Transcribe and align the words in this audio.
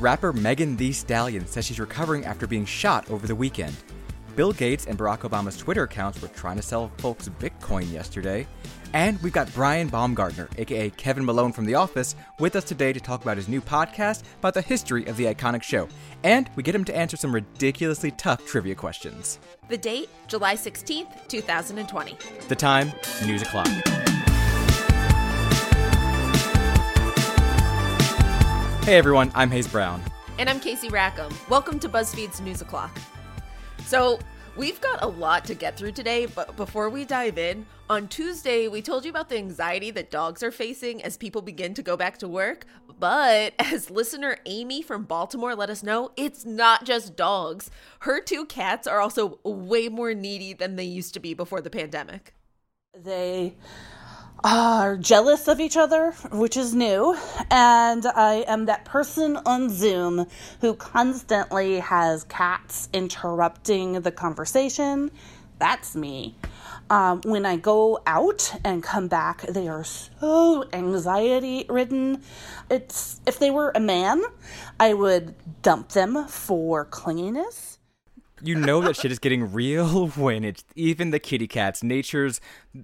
Rapper 0.00 0.32
Megan 0.32 0.76
Thee 0.78 0.92
Stallion 0.92 1.46
says 1.46 1.66
she's 1.66 1.78
recovering 1.78 2.24
after 2.24 2.46
being 2.46 2.64
shot 2.64 3.08
over 3.10 3.26
the 3.26 3.34
weekend. 3.34 3.76
Bill 4.34 4.50
Gates 4.50 4.86
and 4.86 4.98
Barack 4.98 5.28
Obama's 5.28 5.58
Twitter 5.58 5.82
accounts 5.82 6.22
were 6.22 6.28
trying 6.28 6.56
to 6.56 6.62
sell 6.62 6.90
folks 6.96 7.28
Bitcoin 7.28 7.92
yesterday. 7.92 8.46
And 8.94 9.20
we've 9.22 9.34
got 9.34 9.52
Brian 9.52 9.88
Baumgartner, 9.88 10.48
aka 10.56 10.88
Kevin 10.90 11.24
Malone 11.26 11.52
from 11.52 11.66
The 11.66 11.74
Office, 11.74 12.16
with 12.38 12.56
us 12.56 12.64
today 12.64 12.94
to 12.94 13.00
talk 13.00 13.20
about 13.22 13.36
his 13.36 13.46
new 13.46 13.60
podcast 13.60 14.22
about 14.38 14.54
the 14.54 14.62
history 14.62 15.04
of 15.04 15.18
the 15.18 15.26
iconic 15.26 15.62
show. 15.62 15.86
And 16.24 16.48
we 16.56 16.62
get 16.62 16.74
him 16.74 16.84
to 16.86 16.96
answer 16.96 17.18
some 17.18 17.34
ridiculously 17.34 18.10
tough 18.12 18.46
trivia 18.46 18.74
questions. 18.74 19.38
The 19.68 19.76
date, 19.76 20.08
July 20.28 20.56
16th, 20.56 21.28
2020. 21.28 22.16
The 22.48 22.56
time, 22.56 22.90
news 23.26 23.42
o'clock. 23.42 23.68
Hey 28.90 28.96
everyone, 28.96 29.30
I'm 29.36 29.52
Hayes 29.52 29.68
Brown. 29.68 30.02
And 30.36 30.50
I'm 30.50 30.58
Casey 30.58 30.88
Rackham. 30.88 31.32
Welcome 31.48 31.78
to 31.78 31.88
BuzzFeed's 31.88 32.40
News 32.40 32.60
O'Clock. 32.60 32.98
So, 33.84 34.18
we've 34.56 34.80
got 34.80 35.04
a 35.04 35.06
lot 35.06 35.44
to 35.44 35.54
get 35.54 35.76
through 35.76 35.92
today, 35.92 36.26
but 36.26 36.56
before 36.56 36.90
we 36.90 37.04
dive 37.04 37.38
in, 37.38 37.66
on 37.88 38.08
Tuesday, 38.08 38.66
we 38.66 38.82
told 38.82 39.04
you 39.04 39.10
about 39.10 39.28
the 39.28 39.36
anxiety 39.36 39.92
that 39.92 40.10
dogs 40.10 40.42
are 40.42 40.50
facing 40.50 41.04
as 41.04 41.16
people 41.16 41.40
begin 41.40 41.72
to 41.74 41.82
go 41.82 41.96
back 41.96 42.18
to 42.18 42.26
work. 42.26 42.66
But 42.98 43.54
as 43.60 43.90
listener 43.90 44.38
Amy 44.44 44.82
from 44.82 45.04
Baltimore 45.04 45.54
let 45.54 45.70
us 45.70 45.84
know, 45.84 46.10
it's 46.16 46.44
not 46.44 46.84
just 46.84 47.14
dogs. 47.14 47.70
Her 48.00 48.20
two 48.20 48.44
cats 48.44 48.88
are 48.88 49.00
also 49.00 49.38
way 49.44 49.88
more 49.88 50.14
needy 50.14 50.52
than 50.52 50.74
they 50.74 50.82
used 50.82 51.14
to 51.14 51.20
be 51.20 51.32
before 51.32 51.60
the 51.60 51.70
pandemic. 51.70 52.34
They 52.92 53.54
are 54.42 54.96
jealous 54.96 55.48
of 55.48 55.60
each 55.60 55.76
other, 55.76 56.12
which 56.32 56.56
is 56.56 56.74
new. 56.74 57.16
And 57.50 58.06
I 58.06 58.44
am 58.46 58.66
that 58.66 58.84
person 58.84 59.36
on 59.44 59.70
Zoom 59.70 60.26
who 60.60 60.74
constantly 60.74 61.80
has 61.80 62.24
cats 62.24 62.88
interrupting 62.92 64.00
the 64.00 64.12
conversation. 64.12 65.10
That's 65.58 65.94
me. 65.94 66.36
Um, 66.88 67.20
when 67.24 67.46
I 67.46 67.56
go 67.56 68.00
out 68.06 68.52
and 68.64 68.82
come 68.82 69.08
back, 69.08 69.42
they 69.42 69.68
are 69.68 69.84
so 69.84 70.64
anxiety 70.72 71.66
ridden. 71.68 72.22
It's 72.70 73.20
if 73.26 73.38
they 73.38 73.50
were 73.50 73.70
a 73.74 73.80
man, 73.80 74.22
I 74.80 74.94
would 74.94 75.34
dump 75.62 75.90
them 75.90 76.26
for 76.26 76.84
clinginess 76.86 77.76
you 78.42 78.54
know 78.54 78.80
that 78.82 78.96
shit 78.96 79.12
is 79.12 79.18
getting 79.18 79.52
real 79.52 80.08
when 80.16 80.44
it's 80.44 80.64
even 80.74 81.10
the 81.10 81.18
kitty 81.18 81.46
cats, 81.46 81.82
nature's 81.82 82.40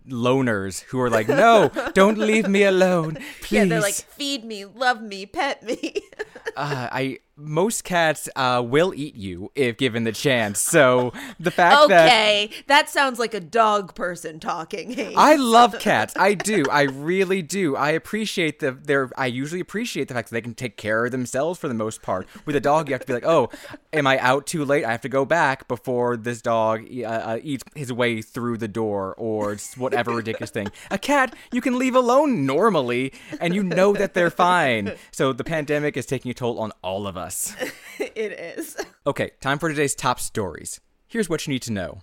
loners, 0.09 0.83
who 0.85 1.01
are 1.01 1.11
like, 1.11 1.29
"No, 1.29 1.71
don't 1.95 2.19
leave 2.19 2.49
me 2.49 2.63
alone, 2.65 3.19
please." 3.41 3.53
Yeah, 3.57 3.65
they're 3.65 3.81
like, 3.81 3.95
"Feed 3.95 4.45
me, 4.45 4.65
love 4.65 5.01
me, 5.03 5.27
pet 5.27 5.63
me." 5.63 5.95
uh, 6.57 6.89
I 6.93 7.19
most 7.37 7.85
cats 7.85 8.31
uh, 8.35 8.63
will 8.65 8.95
eat 8.95 9.15
you 9.15 9.53
if 9.55 9.77
given 9.77 10.05
the 10.05 10.13
chance. 10.13 10.59
So 10.59 11.13
the 11.39 11.51
fact 11.51 11.85
okay, 11.85 11.89
that 11.89 12.07
okay, 12.07 12.51
that 12.67 12.89
sounds 12.89 13.19
like 13.19 13.35
a 13.35 13.41
dog 13.41 13.95
person 13.95 14.41
talking. 14.41 15.15
I 15.17 15.37
love 15.37 15.79
cats. 15.79 16.15
I 16.17 16.35
do. 16.35 16.65
I 16.71 16.83
really 16.83 17.43
do. 17.43 17.77
I 17.77 17.91
appreciate 17.91 18.61
the 18.61 18.73
their. 18.73 19.11
I 19.19 19.27
usually 19.27 19.61
appreciate 19.61 20.09
the 20.09 20.15
fact 20.15 20.31
that 20.31 20.35
they 20.35 20.41
can 20.41 20.55
take 20.55 20.77
care 20.77 21.05
of 21.05 21.13
themselves 21.13 21.59
for 21.59 21.69
the 21.69 21.75
most 21.75 22.01
part. 22.01 22.27
With 22.47 22.57
a 22.57 22.61
dog, 22.61 22.89
you 22.89 22.95
have 22.95 23.03
to 23.03 23.07
be 23.07 23.13
like, 23.13 23.27
oh, 23.27 23.51
am 23.93 24.07
I 24.07 24.19
out 24.19 24.47
too 24.47 24.65
late? 24.65 24.85
I 24.85 24.91
have 24.93 25.03
to 25.03 25.09
go 25.09 25.25
back 25.25 25.69
before 25.69 26.17
this 26.17 26.41
dog 26.41 26.87
uh, 26.91 27.07
uh, 27.07 27.39
eats 27.43 27.65
his 27.75 27.93
way 27.93 28.23
through 28.23 28.59
the 28.59 28.69
door 28.69 29.15
or 29.19 29.57
whatever 29.77 30.13
ridiculous 30.13 30.51
thing. 30.51 30.69
A 30.91 30.99
cat 30.99 31.35
you 31.53 31.61
can 31.61 31.79
leave 31.79 31.95
alone 31.95 32.47
normally, 32.47 33.13
and 33.41 33.55
you 33.55 33.63
know 33.63 33.93
that 33.93 34.15
they're 34.15 34.31
fine. 34.31 34.95
So 35.11 35.35
the 35.35 35.45
pandemic 35.45 35.99
is 35.99 36.07
taking 36.07 36.31
a 36.31 36.35
toll 36.35 36.59
on 36.59 36.73
all 36.83 37.07
of 37.07 37.17
us 37.17 37.26
us. 37.27 37.55
it 37.99 38.33
is. 38.33 38.77
Okay, 39.07 39.33
time 39.41 39.59
for 39.59 39.69
today's 39.69 39.95
top 39.95 40.21
stories. 40.21 40.81
Here's 41.09 41.29
what 41.29 41.47
you 41.47 41.53
need 41.53 41.63
to 41.63 41.73
know. 41.73 41.99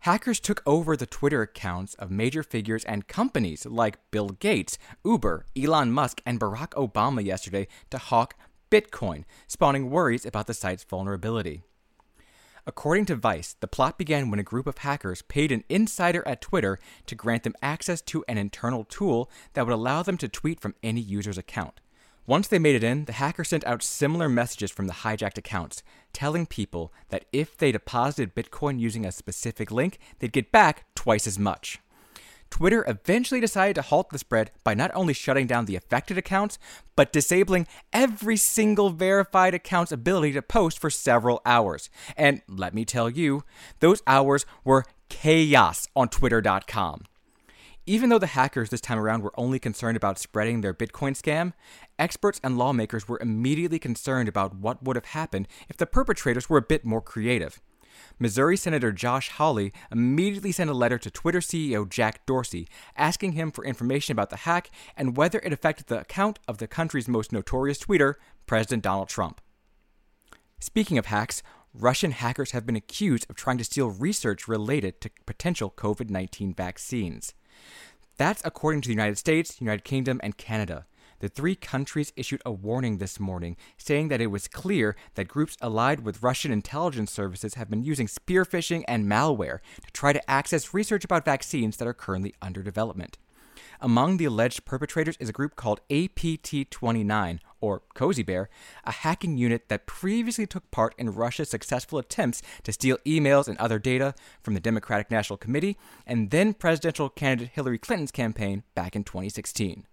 Hackers 0.00 0.40
took 0.40 0.62
over 0.66 0.96
the 0.96 1.06
Twitter 1.06 1.42
accounts 1.42 1.94
of 1.94 2.10
major 2.10 2.42
figures 2.42 2.84
and 2.84 3.08
companies 3.08 3.66
like 3.66 3.98
Bill 4.10 4.30
Gates, 4.30 4.78
Uber, 5.04 5.46
Elon 5.56 5.92
Musk, 5.92 6.20
and 6.24 6.40
Barack 6.40 6.70
Obama 6.70 7.24
yesterday 7.24 7.66
to 7.90 7.98
hawk 7.98 8.34
Bitcoin, 8.70 9.24
spawning 9.46 9.90
worries 9.90 10.26
about 10.26 10.46
the 10.46 10.54
site's 10.54 10.84
vulnerability. 10.84 11.62
According 12.68 13.06
to 13.06 13.16
Vice, 13.16 13.54
the 13.60 13.68
plot 13.68 13.96
began 13.96 14.28
when 14.28 14.40
a 14.40 14.44
group 14.44 14.66
of 14.66 14.78
hackers 14.78 15.22
paid 15.22 15.52
an 15.52 15.62
insider 15.68 16.26
at 16.26 16.40
Twitter 16.40 16.78
to 17.06 17.14
grant 17.14 17.44
them 17.44 17.54
access 17.62 18.00
to 18.02 18.24
an 18.26 18.38
internal 18.38 18.84
tool 18.84 19.30
that 19.52 19.64
would 19.64 19.74
allow 19.74 20.02
them 20.02 20.18
to 20.18 20.28
tweet 20.28 20.58
from 20.60 20.74
any 20.82 21.00
user's 21.00 21.38
account. 21.38 21.80
Once 22.26 22.48
they 22.48 22.58
made 22.58 22.74
it 22.74 22.82
in, 22.82 23.04
the 23.04 23.12
hacker 23.12 23.44
sent 23.44 23.64
out 23.64 23.82
similar 23.82 24.28
messages 24.28 24.70
from 24.70 24.88
the 24.88 24.92
hijacked 24.92 25.38
accounts, 25.38 25.82
telling 26.12 26.44
people 26.44 26.92
that 27.10 27.24
if 27.32 27.56
they 27.56 27.70
deposited 27.70 28.34
Bitcoin 28.34 28.80
using 28.80 29.06
a 29.06 29.12
specific 29.12 29.70
link, 29.70 29.98
they'd 30.18 30.32
get 30.32 30.50
back 30.50 30.84
twice 30.96 31.26
as 31.26 31.38
much. 31.38 31.78
Twitter 32.50 32.84
eventually 32.88 33.40
decided 33.40 33.74
to 33.74 33.82
halt 33.82 34.10
the 34.10 34.18
spread 34.18 34.50
by 34.64 34.74
not 34.74 34.90
only 34.94 35.12
shutting 35.12 35.46
down 35.46 35.66
the 35.66 35.76
affected 35.76 36.18
accounts, 36.18 36.58
but 36.94 37.12
disabling 37.12 37.66
every 37.92 38.36
single 38.36 38.90
verified 38.90 39.54
account's 39.54 39.92
ability 39.92 40.32
to 40.32 40.42
post 40.42 40.78
for 40.78 40.90
several 40.90 41.40
hours. 41.44 41.90
And 42.16 42.42
let 42.48 42.74
me 42.74 42.84
tell 42.84 43.10
you, 43.10 43.44
those 43.80 44.02
hours 44.06 44.46
were 44.64 44.84
chaos 45.08 45.88
on 45.94 46.08
Twitter.com. 46.08 47.04
Even 47.88 48.10
though 48.10 48.18
the 48.18 48.26
hackers 48.26 48.70
this 48.70 48.80
time 48.80 48.98
around 48.98 49.22
were 49.22 49.38
only 49.38 49.60
concerned 49.60 49.96
about 49.96 50.18
spreading 50.18 50.60
their 50.60 50.74
Bitcoin 50.74 51.12
scam, 51.12 51.52
experts 52.00 52.40
and 52.42 52.58
lawmakers 52.58 53.06
were 53.06 53.20
immediately 53.20 53.78
concerned 53.78 54.28
about 54.28 54.56
what 54.56 54.82
would 54.82 54.96
have 54.96 55.04
happened 55.04 55.46
if 55.68 55.76
the 55.76 55.86
perpetrators 55.86 56.50
were 56.50 56.58
a 56.58 56.62
bit 56.62 56.84
more 56.84 57.00
creative. 57.00 57.60
Missouri 58.18 58.56
Senator 58.56 58.90
Josh 58.90 59.30
Hawley 59.30 59.72
immediately 59.92 60.50
sent 60.50 60.68
a 60.68 60.74
letter 60.74 60.98
to 60.98 61.12
Twitter 61.12 61.38
CEO 61.38 61.88
Jack 61.88 62.26
Dorsey 62.26 62.66
asking 62.96 63.32
him 63.32 63.52
for 63.52 63.64
information 63.64 64.10
about 64.12 64.30
the 64.30 64.38
hack 64.38 64.68
and 64.96 65.16
whether 65.16 65.38
it 65.38 65.52
affected 65.52 65.86
the 65.86 66.00
account 66.00 66.40
of 66.48 66.58
the 66.58 66.66
country's 66.66 67.08
most 67.08 67.32
notorious 67.32 67.78
tweeter, 67.78 68.14
President 68.46 68.82
Donald 68.82 69.08
Trump. 69.08 69.40
Speaking 70.58 70.98
of 70.98 71.06
hacks, 71.06 71.40
Russian 71.72 72.10
hackers 72.10 72.50
have 72.50 72.66
been 72.66 72.76
accused 72.76 73.26
of 73.30 73.36
trying 73.36 73.58
to 73.58 73.64
steal 73.64 73.90
research 73.90 74.48
related 74.48 75.00
to 75.02 75.10
potential 75.24 75.70
COVID 75.70 76.10
19 76.10 76.52
vaccines. 76.52 77.32
That's 78.16 78.42
according 78.44 78.82
to 78.82 78.88
the 78.88 78.94
United 78.94 79.18
States, 79.18 79.60
United 79.60 79.84
Kingdom, 79.84 80.20
and 80.22 80.36
Canada. 80.36 80.86
The 81.20 81.28
three 81.28 81.54
countries 81.54 82.12
issued 82.14 82.42
a 82.44 82.52
warning 82.52 82.98
this 82.98 83.18
morning, 83.18 83.56
saying 83.78 84.08
that 84.08 84.20
it 84.20 84.26
was 84.26 84.48
clear 84.48 84.96
that 85.14 85.28
groups 85.28 85.56
allied 85.62 86.00
with 86.00 86.22
Russian 86.22 86.52
intelligence 86.52 87.10
services 87.10 87.54
have 87.54 87.70
been 87.70 87.82
using 87.82 88.06
spear 88.06 88.44
phishing 88.44 88.84
and 88.86 89.06
malware 89.06 89.60
to 89.84 89.92
try 89.92 90.12
to 90.12 90.30
access 90.30 90.74
research 90.74 91.04
about 91.04 91.24
vaccines 91.24 91.78
that 91.78 91.88
are 91.88 91.94
currently 91.94 92.34
under 92.42 92.62
development. 92.62 93.16
Among 93.80 94.16
the 94.16 94.26
alleged 94.26 94.64
perpetrators 94.64 95.16
is 95.18 95.28
a 95.28 95.32
group 95.32 95.56
called 95.56 95.80
APT 95.90 96.70
29, 96.70 97.40
or 97.60 97.82
Cozy 97.94 98.22
Bear, 98.22 98.48
a 98.84 98.92
hacking 98.92 99.38
unit 99.38 99.68
that 99.68 99.86
previously 99.86 100.46
took 100.46 100.70
part 100.70 100.94
in 100.98 101.14
Russia's 101.14 101.50
successful 101.50 101.98
attempts 101.98 102.42
to 102.64 102.72
steal 102.72 102.98
emails 103.06 103.48
and 103.48 103.58
other 103.58 103.78
data 103.78 104.14
from 104.42 104.54
the 104.54 104.60
Democratic 104.60 105.10
National 105.10 105.36
Committee 105.36 105.76
and 106.06 106.30
then 106.30 106.54
presidential 106.54 107.08
candidate 107.08 107.52
Hillary 107.54 107.78
Clinton's 107.78 108.12
campaign 108.12 108.62
back 108.74 108.94
in 108.94 109.04
2016. 109.04 109.86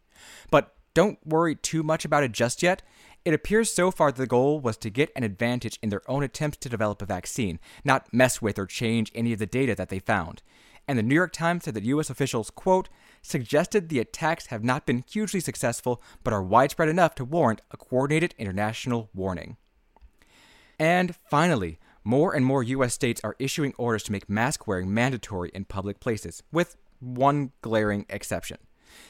But 0.52 0.75
don't 0.94 1.19
worry 1.25 1.56
too 1.56 1.84
much 1.84 2.06
about 2.06 2.23
it 2.23 2.31
just 2.31 2.62
yet. 2.62 2.84
It 3.25 3.34
appears 3.34 3.72
so 3.72 3.90
far 3.90 4.12
the 4.12 4.28
goal 4.28 4.59
was 4.59 4.78
to 4.78 4.90
get 4.90 5.12
an 5.16 5.23
advantage 5.23 5.79
in 5.81 5.90
their 5.90 6.02
own 6.09 6.23
attempts 6.23 6.57
to 6.57 6.69
develop 6.69 7.02
a 7.02 7.06
vaccine, 7.06 7.59
not 7.84 8.13
mess 8.13 8.41
with 8.41 8.59
or 8.59 8.66
change 8.66 9.12
any 9.16 9.34
of 9.34 9.40
the 9.40 9.46
data 9.46 9.75
that 9.75 9.90
they 9.90 10.00
found 10.00 10.41
and 10.88 10.98
the 10.98 11.04
New 11.04 11.16
York 11.16 11.32
Times 11.32 11.66
said 11.66 11.74
that 11.74 11.84
U.S. 11.84 12.10
officials, 12.10 12.50
quote, 12.50 12.90
suggested 13.22 13.90
the 13.90 14.00
attacks 14.00 14.48
have 14.48 14.64
not 14.64 14.86
been 14.86 15.04
hugely 15.10 15.40
successful 15.40 16.02
but 16.24 16.34
are 16.34 16.44
widespread 16.44 16.90
enough 16.90 17.16
to 17.16 17.26
warrant 17.26 17.62
a 17.72 17.78
coordinated 17.78 18.35
international 18.38 19.09
warning. 19.14 19.58
And 20.80 21.16
finally, 21.30 21.80
more 22.03 22.34
and 22.35 22.46
more 22.46 22.64
U.S. 22.64 22.94
states 22.94 23.22
are 23.24 23.35
issuing 23.40 23.74
orders 23.78 24.03
to 24.03 24.12
make 24.12 24.30
mask 24.30 24.68
wearing 24.68 24.94
mandatory 24.94 25.52
in 25.53 25.66
public 25.66 26.00
places, 26.00 26.44
with 26.52 26.76
one 27.00 27.52
glaring 27.62 28.06
exception. 28.09 28.58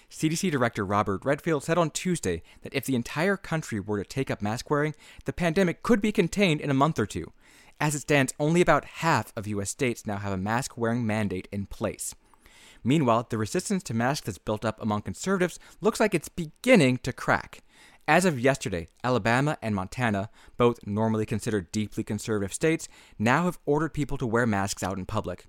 CDC 0.09 0.51
Director 0.51 0.85
Robert 0.85 1.25
Redfield 1.25 1.63
said 1.63 1.77
on 1.77 1.89
Tuesday 1.89 2.41
that 2.61 2.73
if 2.73 2.85
the 2.85 2.95
entire 2.95 3.35
country 3.35 3.79
were 3.79 3.97
to 3.97 4.07
take 4.07 4.29
up 4.31 4.41
mask 4.41 4.69
wearing, 4.69 4.95
the 5.25 5.33
pandemic 5.33 5.83
could 5.83 6.01
be 6.01 6.11
contained 6.11 6.61
in 6.61 6.69
a 6.69 6.75
month 6.75 6.99
or 6.99 7.05
two. 7.05 7.31
As 7.83 7.95
it 7.95 7.99
stands, 7.99 8.33
only 8.39 8.61
about 8.61 8.85
half 8.85 9.33
of 9.35 9.45
US 9.45 9.69
states 9.69 10.07
now 10.07 10.15
have 10.15 10.31
a 10.31 10.37
mask 10.37 10.77
wearing 10.77 11.05
mandate 11.05 11.49
in 11.51 11.65
place. 11.65 12.15
Meanwhile, 12.81 13.27
the 13.29 13.37
resistance 13.37 13.83
to 13.83 13.93
masks 13.93 14.25
that's 14.25 14.37
built 14.37 14.63
up 14.63 14.81
among 14.81 15.01
conservatives 15.01 15.59
looks 15.81 15.99
like 15.99 16.15
it's 16.15 16.29
beginning 16.29 16.99
to 16.99 17.11
crack. 17.11 17.61
As 18.07 18.23
of 18.23 18.39
yesterday, 18.39 18.87
Alabama 19.03 19.57
and 19.61 19.75
Montana, 19.75 20.29
both 20.55 20.87
normally 20.87 21.25
considered 21.25 21.73
deeply 21.73 22.05
conservative 22.05 22.53
states, 22.53 22.87
now 23.19 23.43
have 23.43 23.59
ordered 23.65 23.93
people 23.93 24.17
to 24.17 24.25
wear 24.25 24.47
masks 24.47 24.81
out 24.81 24.97
in 24.97 25.05
public. 25.05 25.43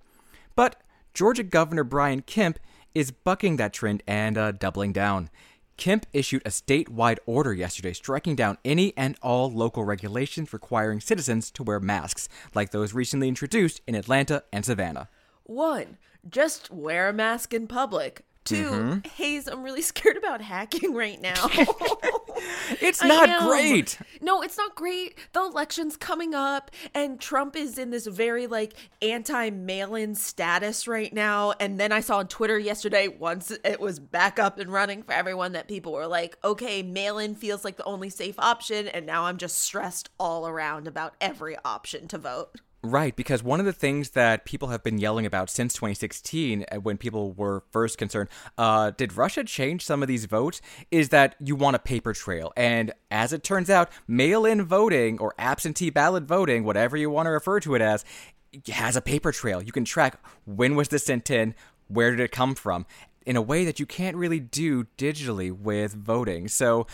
But 0.56 0.82
Georgia 1.14 1.44
Governor 1.44 1.84
Brian 1.84 2.22
Kemp 2.22 2.58
is 2.96 3.12
bucking 3.12 3.58
that 3.58 3.72
trend 3.72 4.02
and 4.08 4.36
uh, 4.36 4.50
doubling 4.50 4.92
down. 4.92 5.30
Kemp 5.76 6.06
issued 6.12 6.42
a 6.46 6.50
statewide 6.50 7.18
order 7.26 7.52
yesterday 7.52 7.92
striking 7.92 8.36
down 8.36 8.58
any 8.64 8.92
and 8.96 9.16
all 9.22 9.50
local 9.50 9.84
regulations 9.84 10.52
requiring 10.52 11.00
citizens 11.00 11.50
to 11.52 11.62
wear 11.62 11.80
masks, 11.80 12.28
like 12.54 12.70
those 12.70 12.94
recently 12.94 13.28
introduced 13.28 13.80
in 13.86 13.94
Atlanta 13.94 14.44
and 14.52 14.64
Savannah. 14.64 15.08
One, 15.44 15.98
just 16.28 16.70
wear 16.70 17.08
a 17.08 17.12
mask 17.12 17.52
in 17.52 17.66
public. 17.66 18.24
2 18.44 18.54
Mm-hmm. 18.70 19.08
Hayes, 19.16 19.48
I'm 19.48 19.62
really 19.62 19.82
scared 19.92 20.16
about 20.16 20.40
hacking 20.40 20.94
right 20.94 21.20
now. 21.20 21.48
It's 22.80 23.02
I 23.02 23.08
not 23.08 23.28
am. 23.28 23.48
great. 23.48 23.98
No, 24.20 24.42
it's 24.42 24.56
not 24.56 24.74
great. 24.74 25.16
The 25.32 25.40
election's 25.40 25.96
coming 25.96 26.34
up, 26.34 26.70
and 26.94 27.20
Trump 27.20 27.56
is 27.56 27.78
in 27.78 27.90
this 27.90 28.06
very 28.06 28.46
like 28.46 28.74
anti 29.00 29.50
mail 29.50 29.94
in 29.94 30.14
status 30.14 30.88
right 30.88 31.12
now. 31.12 31.52
And 31.60 31.78
then 31.78 31.92
I 31.92 32.00
saw 32.00 32.18
on 32.18 32.28
Twitter 32.28 32.58
yesterday, 32.58 33.08
once 33.08 33.50
it 33.50 33.80
was 33.80 33.98
back 34.00 34.38
up 34.38 34.58
and 34.58 34.72
running 34.72 35.02
for 35.02 35.12
everyone, 35.12 35.52
that 35.52 35.68
people 35.68 35.92
were 35.92 36.06
like, 36.06 36.36
okay, 36.42 36.82
mail 36.82 37.18
in 37.18 37.34
feels 37.34 37.64
like 37.64 37.76
the 37.76 37.84
only 37.84 38.10
safe 38.10 38.38
option. 38.38 38.88
And 38.88 39.06
now 39.06 39.24
I'm 39.24 39.36
just 39.36 39.58
stressed 39.58 40.10
all 40.18 40.46
around 40.46 40.86
about 40.88 41.14
every 41.20 41.56
option 41.64 42.08
to 42.08 42.18
vote. 42.18 42.60
Right, 42.86 43.16
because 43.16 43.42
one 43.42 43.60
of 43.60 43.66
the 43.66 43.72
things 43.72 44.10
that 44.10 44.44
people 44.44 44.68
have 44.68 44.82
been 44.82 44.98
yelling 44.98 45.24
about 45.24 45.48
since 45.48 45.72
2016, 45.72 46.66
uh, 46.70 46.76
when 46.76 46.98
people 46.98 47.32
were 47.32 47.62
first 47.70 47.96
concerned, 47.96 48.28
uh, 48.58 48.90
did 48.90 49.16
Russia 49.16 49.42
change 49.42 49.82
some 49.82 50.02
of 50.02 50.06
these 50.06 50.26
votes? 50.26 50.60
Is 50.90 51.08
that 51.08 51.34
you 51.40 51.56
want 51.56 51.76
a 51.76 51.78
paper 51.78 52.12
trail. 52.12 52.52
And 52.58 52.92
as 53.10 53.32
it 53.32 53.42
turns 53.42 53.70
out, 53.70 53.88
mail 54.06 54.44
in 54.44 54.66
voting 54.66 55.18
or 55.18 55.32
absentee 55.38 55.88
ballot 55.88 56.24
voting, 56.24 56.62
whatever 56.62 56.94
you 56.94 57.08
want 57.08 57.24
to 57.24 57.30
refer 57.30 57.58
to 57.60 57.74
it 57.74 57.80
as, 57.80 58.04
has 58.68 58.96
a 58.96 59.00
paper 59.00 59.32
trail. 59.32 59.62
You 59.62 59.72
can 59.72 59.86
track 59.86 60.22
when 60.44 60.76
was 60.76 60.88
this 60.88 61.06
sent 61.06 61.30
in, 61.30 61.54
where 61.88 62.10
did 62.10 62.20
it 62.20 62.32
come 62.32 62.54
from 62.54 62.84
in 63.26 63.36
a 63.36 63.42
way 63.42 63.64
that 63.64 63.80
you 63.80 63.86
can't 63.86 64.16
really 64.16 64.40
do 64.40 64.84
digitally 64.98 65.52
with 65.52 65.94
voting. 65.94 66.48
So, 66.48 66.86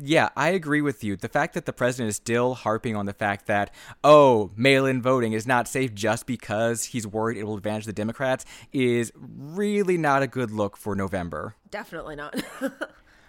yeah, 0.00 0.30
I 0.36 0.50
agree 0.50 0.80
with 0.80 1.04
you. 1.04 1.16
The 1.16 1.28
fact 1.28 1.54
that 1.54 1.66
the 1.66 1.72
president 1.72 2.10
is 2.10 2.16
still 2.16 2.54
harping 2.54 2.96
on 2.96 3.06
the 3.06 3.12
fact 3.12 3.46
that, 3.46 3.74
oh, 4.02 4.50
mail 4.56 4.86
in 4.86 5.02
voting 5.02 5.32
is 5.32 5.46
not 5.46 5.68
safe 5.68 5.94
just 5.94 6.26
because 6.26 6.84
he's 6.84 7.06
worried 7.06 7.36
it 7.36 7.44
will 7.44 7.56
advantage 7.56 7.86
the 7.86 7.92
Democrats 7.92 8.44
is 8.72 9.12
really 9.16 9.98
not 9.98 10.22
a 10.22 10.26
good 10.26 10.50
look 10.50 10.76
for 10.76 10.94
November. 10.94 11.56
Definitely 11.70 12.16
not. 12.16 12.42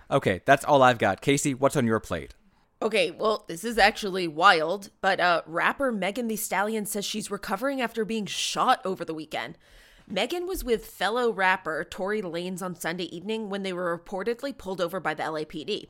Okay, 0.09 0.41
that's 0.45 0.63
all 0.63 0.83
I've 0.83 0.97
got. 0.97 1.21
Casey, 1.21 1.53
what's 1.53 1.75
on 1.75 1.87
your 1.87 1.99
plate? 1.99 2.35
Okay, 2.81 3.11
well, 3.11 3.45
this 3.47 3.63
is 3.63 3.77
actually 3.77 4.27
wild, 4.27 4.89
but 5.01 5.19
uh, 5.19 5.41
rapper 5.47 5.91
Megan 5.91 6.27
Thee 6.27 6.35
Stallion 6.35 6.85
says 6.85 7.05
she's 7.05 7.31
recovering 7.31 7.81
after 7.81 8.05
being 8.05 8.25
shot 8.25 8.81
over 8.85 9.03
the 9.03 9.13
weekend. 9.13 9.57
Megan 10.07 10.45
was 10.45 10.63
with 10.63 10.85
fellow 10.85 11.31
rapper 11.31 11.83
Tory 11.83 12.21
Lanez 12.21 12.61
on 12.61 12.75
Sunday 12.75 13.05
evening 13.05 13.49
when 13.49 13.63
they 13.63 13.73
were 13.73 13.97
reportedly 13.97 14.55
pulled 14.55 14.79
over 14.79 14.99
by 14.99 15.15
the 15.15 15.23
LAPD. 15.23 15.87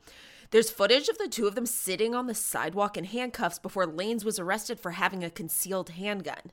There's 0.51 0.69
footage 0.69 1.09
of 1.09 1.17
the 1.17 1.27
two 1.27 1.47
of 1.47 1.55
them 1.55 1.65
sitting 1.65 2.15
on 2.15 2.27
the 2.27 2.33
sidewalk 2.33 2.95
in 2.95 3.03
handcuffs 3.03 3.59
before 3.59 3.85
Lanez 3.85 4.23
was 4.23 4.39
arrested 4.39 4.79
for 4.79 4.91
having 4.91 5.21
a 5.21 5.29
concealed 5.29 5.89
handgun. 5.89 6.51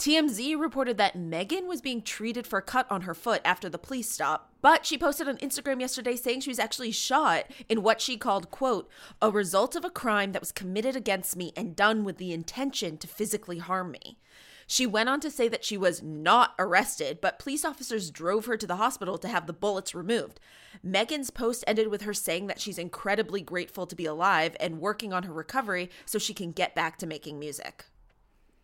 TMZ 0.00 0.58
reported 0.58 0.98
that 0.98 1.14
Megan 1.14 1.68
was 1.68 1.80
being 1.80 2.02
treated 2.02 2.44
for 2.44 2.58
a 2.58 2.62
cut 2.62 2.90
on 2.90 3.02
her 3.02 3.14
foot 3.14 3.40
after 3.44 3.68
the 3.68 3.78
police 3.78 4.10
stop, 4.10 4.50
but 4.60 4.84
she 4.84 4.98
posted 4.98 5.28
on 5.28 5.36
Instagram 5.36 5.80
yesterday 5.80 6.16
saying 6.16 6.40
she 6.40 6.50
was 6.50 6.58
actually 6.58 6.90
shot 6.90 7.44
in 7.68 7.84
what 7.84 8.00
she 8.00 8.16
called, 8.16 8.50
quote, 8.50 8.90
a 9.22 9.30
result 9.30 9.76
of 9.76 9.84
a 9.84 9.90
crime 9.90 10.32
that 10.32 10.42
was 10.42 10.50
committed 10.50 10.96
against 10.96 11.36
me 11.36 11.52
and 11.56 11.76
done 11.76 12.02
with 12.02 12.18
the 12.18 12.32
intention 12.32 12.98
to 12.98 13.06
physically 13.06 13.58
harm 13.58 13.92
me. 13.92 14.18
She 14.66 14.86
went 14.86 15.08
on 15.08 15.20
to 15.20 15.30
say 15.30 15.48
that 15.48 15.64
she 15.64 15.76
was 15.76 16.02
not 16.02 16.54
arrested, 16.58 17.20
but 17.20 17.38
police 17.38 17.64
officers 17.64 18.10
drove 18.10 18.46
her 18.46 18.56
to 18.56 18.66
the 18.66 18.76
hospital 18.76 19.16
to 19.18 19.28
have 19.28 19.46
the 19.46 19.52
bullets 19.52 19.94
removed. 19.94 20.40
Megan's 20.82 21.30
post 21.30 21.62
ended 21.66 21.88
with 21.88 22.02
her 22.02 22.12
saying 22.12 22.48
that 22.48 22.60
she's 22.60 22.78
incredibly 22.78 23.40
grateful 23.40 23.86
to 23.86 23.94
be 23.94 24.06
alive 24.06 24.56
and 24.58 24.80
working 24.80 25.12
on 25.12 25.22
her 25.22 25.32
recovery 25.32 25.90
so 26.04 26.18
she 26.18 26.34
can 26.34 26.50
get 26.50 26.74
back 26.74 26.98
to 26.98 27.06
making 27.06 27.38
music. 27.38 27.86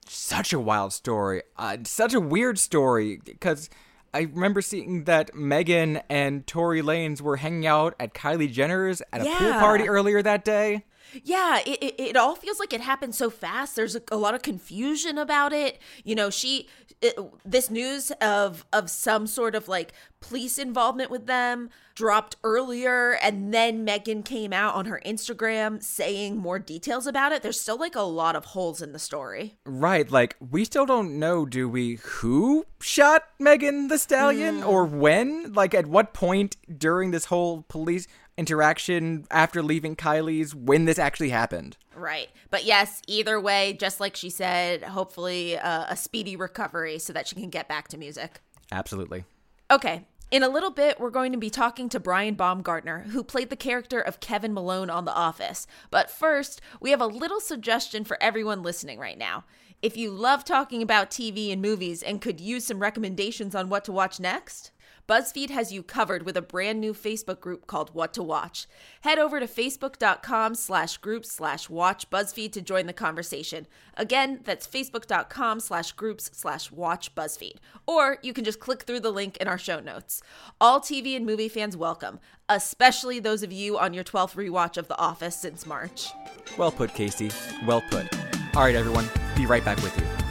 Such 0.07 0.53
a 0.53 0.59
wild 0.59 0.93
story. 0.93 1.43
Uh, 1.57 1.79
such 1.85 2.15
a 2.15 2.21
weird 2.21 2.59
story 2.59 3.21
because 3.25 3.71
I 4.13 4.23
remember 4.23 4.61
seeing 4.61 5.05
that 5.05 5.35
Megan 5.35 6.01
and 6.11 6.47
Tory 6.47 6.83
Lanez 6.83 7.21
were 7.21 7.37
hanging 7.37 7.67
out 7.67 7.95
at 8.01 8.13
Kylie 8.13 8.51
Jenner's 8.51 9.01
at 9.13 9.23
a 9.23 9.25
pool 9.25 9.53
party 9.53 9.89
earlier 9.89 10.21
that 10.21 10.45
day. 10.45 10.85
Yeah, 11.25 11.61
it, 11.67 11.83
it, 11.83 12.01
it 12.01 12.17
all 12.17 12.35
feels 12.35 12.59
like 12.59 12.73
it 12.73 12.81
happened 12.81 13.15
so 13.15 13.31
fast. 13.31 13.77
There's 13.77 13.97
a, 13.97 14.03
a 14.11 14.17
lot 14.17 14.35
of 14.35 14.43
confusion 14.43 15.19
about 15.19 15.53
it. 15.53 15.79
You 16.05 16.15
know, 16.15 16.31
she 16.31 16.69
it, 17.01 17.19
this 17.45 17.71
news 17.71 18.11
of 18.21 18.65
of 18.73 18.89
some 18.89 19.27
sort 19.27 19.55
of 19.55 19.69
like 19.69 19.93
police 20.21 20.57
involvement 20.57 21.11
with 21.11 21.27
them 21.27 21.69
dropped 21.95 22.37
earlier 22.43 23.19
and 23.23 23.53
then 23.53 23.85
Megan 23.85 24.23
came 24.23 24.53
out 24.53 24.75
on 24.75 24.87
her 24.87 25.03
Instagram 25.05 25.83
saying 25.83 26.37
more 26.37 26.59
details 26.59 27.07
about 27.07 27.33
it. 27.33 27.43
There's 27.43 27.61
still 27.61 27.77
like 27.77 27.95
a 27.95 28.03
lot 28.03 28.37
of 28.37 28.47
holes 28.47 28.81
in 28.81 28.93
the 28.93 28.99
story. 28.99 29.57
Right, 29.67 30.11
like 30.11 30.37
we 30.41 30.65
still 30.65 30.87
don't 30.87 31.19
know, 31.19 31.45
do 31.45 31.69
we, 31.69 31.97
who 31.97 32.65
shot 32.81 33.25
Megan 33.39 33.89
Thee 33.89 33.99
Stallion 33.99 34.63
mm. 34.63 34.67
or 34.67 34.87
when? 34.87 35.53
Like 35.53 35.75
at 35.75 35.87
what 35.87 36.15
point 36.15 36.57
during 36.79 37.11
this 37.11 37.27
whole 37.27 37.63
police 37.69 38.07
interaction 38.37 39.27
after 39.31 39.63
leaving 39.63 39.97
Kylie's 39.97 40.55
when 40.55 40.85
this 40.85 40.99
actually 40.99 41.31
happened? 41.31 41.77
Right. 41.95 42.29
But 42.51 42.65
yes, 42.65 43.03
either 43.07 43.41
way, 43.41 43.75
just 43.75 44.01
like 44.01 44.17
she 44.17 44.31
said, 44.31 44.83
hopefully 44.83 45.59
uh, 45.59 45.87
a 45.89 45.97
speedy 45.97 46.37
recovery 46.37 46.99
so 46.99 47.13
that 47.13 47.27
she 47.29 47.35
can 47.35 47.51
get 47.51 47.69
back 47.69 47.89
to 47.89 47.99
music. 47.99 48.41
Absolutely. 48.71 49.25
Okay. 49.71 50.07
In 50.31 50.43
a 50.43 50.49
little 50.49 50.71
bit, 50.71 50.99
we're 50.99 51.11
going 51.11 51.33
to 51.33 51.39
be 51.39 51.51
talking 51.51 51.91
to 51.91 52.01
Brian 52.01 52.35
Baumgartner, 52.35 53.01
who 53.11 53.23
played 53.23 53.51
the 53.51 53.57
character 53.57 54.01
of 54.01 54.21
Kevin 54.21 54.55
Malone 54.55 54.89
on 54.89 55.05
The 55.05 55.15
Office. 55.15 55.67
But 55.91 56.11
first, 56.11 56.63
we 56.81 56.91
have 56.91 57.03
a 57.03 57.07
little 57.07 57.39
suggestion 57.39 58.03
for 58.05 58.17
everyone 58.19 58.63
listening 58.63 58.99
right 58.99 59.19
now. 59.19 59.45
If 59.83 59.95
you 59.95 60.11
love 60.11 60.45
talking 60.45 60.81
about 60.81 61.11
TV 61.11 61.53
and 61.53 61.61
movies 61.61 62.03
and 62.03 62.21
could 62.21 62.41
use 62.41 62.65
some 62.65 62.81
recommendations 62.81 63.55
on 63.55 63.69
what 63.69 63.85
to 63.85 63.93
watch 63.93 64.19
next, 64.19 64.71
BuzzFeed 65.09 65.51
has 65.51 65.73
you 65.73 65.83
covered 65.83 66.23
with 66.23 66.37
a 66.37 66.43
brand 66.43 66.81
new 66.81 66.95
Facebook 66.95 67.41
group 67.41 67.67
called 67.67 67.93
What 67.93 68.15
to 68.15 68.23
Watch. 68.23 68.69
Head 69.01 69.19
over 69.19 69.41
to 69.41 69.47
facebook.com 69.47 70.55
slash 70.55 70.99
groups 70.99 71.33
slash 71.33 71.69
watch 71.69 72.09
BuzzFeed 72.09 72.53
to 72.53 72.63
join 72.63 72.87
the 72.87 72.93
conversation. 72.93 73.67
Again, 73.97 74.41
that's 74.45 74.67
facebook.com 74.67 75.59
slash 75.61 75.93
groups 75.93 76.31
slash 76.33 76.71
watch 76.71 77.15
BuzzFeed. 77.17 77.57
Or 77.87 78.19
you 78.23 78.33
can 78.33 78.45
just 78.45 78.61
click 78.61 78.83
through 78.83 79.01
the 79.01 79.11
link 79.11 79.37
in 79.39 79.49
our 79.49 79.59
show 79.59 79.81
notes. 79.81 80.23
All 80.61 80.81
TV 80.81 81.17
and 81.17 81.27
movie 81.27 81.49
fans 81.49 81.77
welcome, 81.77 82.21
especially 82.49 83.19
those 83.19 83.43
of 83.43 83.53
you 83.53 83.79
on 83.79 83.95
your 83.95 84.05
12th 84.05 84.37
rewatch 84.37 84.77
of 84.77 84.87
The 84.87 84.99
Office 84.99 85.37
since 85.37 85.67
March. 85.67 86.11
Well 86.57 86.71
put, 86.71 86.95
Casey. 86.95 87.31
Well 87.67 87.83
put. 87.91 88.07
All 88.55 88.63
right, 88.63 88.77
everyone. 88.77 89.09
Be 89.35 89.47
right 89.47 89.65
back 89.65 89.83
with 89.83 89.99
you. 89.99 90.22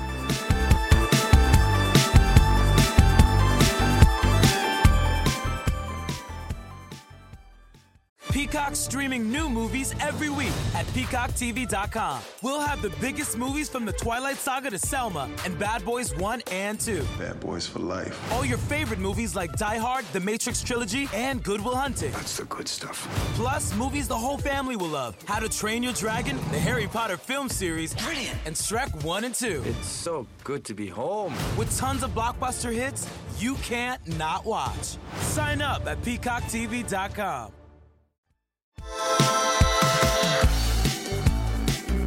Peacock 8.72 8.76
streaming 8.76 9.30
new 9.32 9.50
movies 9.50 9.94
every 10.00 10.30
week 10.30 10.54
at 10.76 10.86
peacocktv.com. 10.88 12.22
We'll 12.42 12.60
have 12.62 12.82
the 12.82 12.90
biggest 13.02 13.38
movies 13.38 13.68
from 13.70 13.86
the 13.86 13.92
Twilight 13.92 14.38
Saga 14.38 14.70
to 14.70 14.80
Selma 14.80 15.30
and 15.46 15.58
Bad 15.60 15.84
Boys 15.84 16.16
1 16.16 16.42
and 16.52 16.80
2. 16.80 17.04
Bad 17.20 17.40
boys 17.40 17.68
for 17.68 17.80
life. 17.80 18.16
All 18.32 18.46
your 18.46 18.58
favorite 18.58 19.00
movies 19.00 19.36
like 19.36 19.54
Die 19.58 19.78
Hard, 19.78 20.06
The 20.14 20.20
Matrix 20.20 20.64
Trilogy, 20.64 21.10
and 21.14 21.44
Goodwill 21.44 21.76
Hunting. 21.76 22.12
That's 22.12 22.38
the 22.38 22.46
good 22.46 22.68
stuff. 22.68 23.08
Plus, 23.36 23.76
movies 23.76 24.08
the 24.08 24.18
whole 24.18 24.38
family 24.38 24.76
will 24.76 24.88
love. 24.88 25.16
How 25.26 25.40
to 25.40 25.50
Train 25.50 25.84
Your 25.84 25.94
Dragon, 25.94 26.38
the 26.52 26.60
Harry 26.60 26.88
Potter 26.88 27.18
film 27.18 27.50
series, 27.50 27.94
Brilliant. 27.96 28.38
and 28.46 28.56
Shrek 28.56 29.04
1 29.04 29.24
and 29.26 29.36
2. 29.36 29.64
It's 29.66 29.88
so 29.88 30.26
good 30.44 30.64
to 30.66 30.74
be 30.74 30.88
home. 30.88 31.34
With 31.58 31.76
tons 31.78 32.04
of 32.04 32.12
blockbuster 32.12 32.72
hits 32.74 33.08
you 33.38 33.56
can't 33.56 34.02
not 34.18 34.46
watch. 34.46 34.98
Sign 35.18 35.62
up 35.62 35.88
at 35.88 36.02
peacocktv.com. 36.04 37.52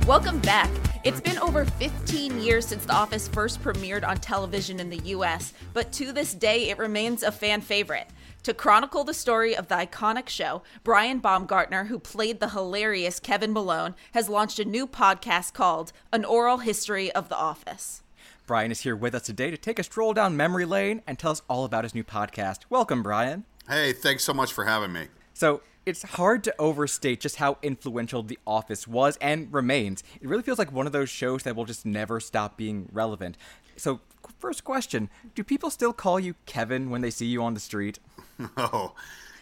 Welcome 0.06 0.38
back. 0.40 0.70
It's 1.04 1.20
been 1.20 1.38
over 1.38 1.64
15 1.64 2.40
years 2.40 2.66
since 2.66 2.84
The 2.84 2.94
Office 2.94 3.28
first 3.28 3.62
premiered 3.62 4.06
on 4.06 4.16
television 4.18 4.80
in 4.80 4.90
the 4.90 5.00
US, 5.10 5.52
but 5.72 5.92
to 5.92 6.12
this 6.12 6.34
day 6.34 6.70
it 6.70 6.78
remains 6.78 7.22
a 7.22 7.32
fan 7.32 7.60
favorite. 7.60 8.08
To 8.44 8.52
chronicle 8.52 9.04
the 9.04 9.14
story 9.14 9.56
of 9.56 9.68
the 9.68 9.74
iconic 9.74 10.28
show, 10.28 10.62
Brian 10.82 11.18
Baumgartner, 11.18 11.84
who 11.84 11.98
played 11.98 12.40
the 12.40 12.50
hilarious 12.50 13.18
Kevin 13.18 13.52
Malone, 13.52 13.94
has 14.12 14.28
launched 14.28 14.58
a 14.58 14.64
new 14.64 14.86
podcast 14.86 15.54
called 15.54 15.92
An 16.12 16.24
Oral 16.24 16.58
History 16.58 17.10
of 17.12 17.30
The 17.30 17.36
Office. 17.36 18.02
Brian 18.46 18.70
is 18.70 18.80
here 18.80 18.94
with 18.94 19.14
us 19.14 19.22
today 19.22 19.50
to 19.50 19.56
take 19.56 19.78
a 19.78 19.82
stroll 19.82 20.12
down 20.12 20.36
memory 20.36 20.66
lane 20.66 21.00
and 21.06 21.18
tell 21.18 21.32
us 21.32 21.40
all 21.48 21.64
about 21.64 21.84
his 21.84 21.94
new 21.94 22.04
podcast. 22.04 22.60
Welcome, 22.68 23.02
Brian. 23.02 23.44
Hey, 23.68 23.94
thanks 23.94 24.24
so 24.24 24.34
much 24.34 24.52
for 24.52 24.66
having 24.66 24.92
me. 24.92 25.08
So, 25.32 25.62
it's 25.86 26.02
hard 26.02 26.44
to 26.44 26.54
overstate 26.58 27.20
just 27.20 27.36
how 27.36 27.58
influential 27.62 28.22
The 28.22 28.38
Office 28.46 28.88
was 28.88 29.16
and 29.18 29.52
remains. 29.52 30.02
It 30.20 30.28
really 30.28 30.42
feels 30.42 30.58
like 30.58 30.72
one 30.72 30.86
of 30.86 30.92
those 30.92 31.10
shows 31.10 31.42
that 31.42 31.56
will 31.56 31.64
just 31.64 31.84
never 31.84 32.20
stop 32.20 32.56
being 32.56 32.88
relevant. 32.92 33.36
So, 33.76 34.00
first 34.38 34.64
question 34.64 35.10
Do 35.34 35.44
people 35.44 35.70
still 35.70 35.92
call 35.92 36.18
you 36.18 36.34
Kevin 36.46 36.90
when 36.90 37.00
they 37.00 37.10
see 37.10 37.26
you 37.26 37.42
on 37.42 37.54
the 37.54 37.60
street? 37.60 37.98
Oh, 38.56 38.94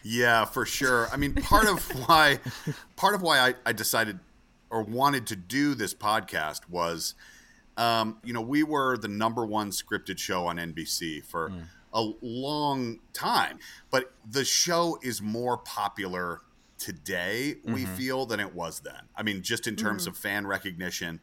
Yeah, 0.02 0.44
for 0.44 0.66
sure. 0.66 1.08
I 1.12 1.16
mean, 1.16 1.34
part 1.34 1.66
of 1.66 1.80
why 2.06 2.40
part 2.96 3.14
of 3.14 3.22
why 3.22 3.38
I, 3.38 3.54
I 3.64 3.72
decided 3.72 4.18
or 4.68 4.82
wanted 4.82 5.26
to 5.28 5.36
do 5.36 5.74
this 5.74 5.94
podcast 5.94 6.68
was 6.68 7.14
um, 7.76 8.18
you 8.22 8.34
know, 8.34 8.42
we 8.42 8.62
were 8.62 8.98
the 8.98 9.08
number 9.08 9.46
one 9.46 9.70
scripted 9.70 10.18
show 10.18 10.46
on 10.46 10.56
NBC 10.56 11.24
for 11.24 11.50
mm. 11.50 11.62
A 11.92 12.12
long 12.22 13.00
time, 13.12 13.58
but 13.90 14.12
the 14.28 14.44
show 14.44 14.98
is 15.02 15.20
more 15.20 15.58
popular 15.58 16.40
today, 16.78 17.56
mm-hmm. 17.58 17.74
we 17.74 17.86
feel, 17.86 18.26
than 18.26 18.40
it 18.40 18.54
was 18.54 18.80
then. 18.80 19.08
I 19.16 19.22
mean, 19.22 19.42
just 19.42 19.66
in 19.66 19.76
terms 19.76 20.04
mm. 20.04 20.08
of 20.08 20.16
fan 20.16 20.46
recognition. 20.46 21.20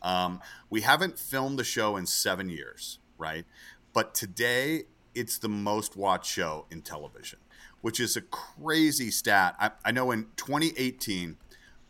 Um, 0.00 0.40
we 0.70 0.80
haven't 0.80 1.18
filmed 1.18 1.58
the 1.58 1.64
show 1.64 1.96
in 1.96 2.06
seven 2.06 2.48
years, 2.48 2.98
right? 3.18 3.44
But 3.92 4.14
today, 4.14 4.84
it's 5.14 5.38
the 5.38 5.48
most 5.48 5.96
watched 5.96 6.30
show 6.30 6.66
in 6.70 6.82
television, 6.82 7.38
which 7.82 8.00
is 8.00 8.16
a 8.16 8.22
crazy 8.22 9.10
stat. 9.10 9.54
I, 9.60 9.70
I 9.84 9.90
know 9.92 10.10
in 10.10 10.28
2018, 10.36 11.36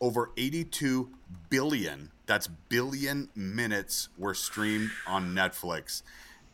over 0.01 0.31
82 0.37 1.09
billion, 1.49 2.11
that's 2.25 2.47
billion 2.47 3.29
minutes 3.35 4.09
were 4.17 4.33
streamed 4.33 4.91
on 5.07 5.33
Netflix. 5.33 6.03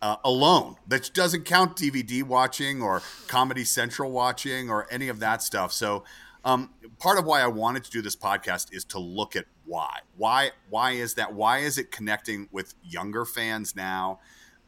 Uh, 0.01 0.15
alone. 0.23 0.77
That 0.87 1.13
doesn't 1.13 1.43
count 1.43 1.75
DVD 1.75 2.23
watching 2.23 2.81
or 2.81 3.01
Comedy 3.27 3.65
Central 3.65 4.11
watching 4.11 4.69
or 4.69 4.87
any 4.89 5.09
of 5.09 5.19
that 5.19 5.43
stuff. 5.43 5.73
So, 5.73 6.05
um, 6.45 6.69
part 6.99 7.19
of 7.19 7.25
why 7.25 7.41
I 7.41 7.47
wanted 7.47 7.83
to 7.83 7.91
do 7.91 8.01
this 8.01 8.15
podcast 8.15 8.73
is 8.73 8.85
to 8.85 8.99
look 8.99 9.35
at 9.35 9.45
why. 9.65 9.99
Why? 10.15 10.51
Why 10.69 10.91
is 10.91 11.15
that? 11.15 11.33
Why 11.33 11.59
is 11.59 11.77
it 11.77 11.91
connecting 11.91 12.47
with 12.51 12.75
younger 12.81 13.25
fans 13.25 13.75
now? 13.75 14.19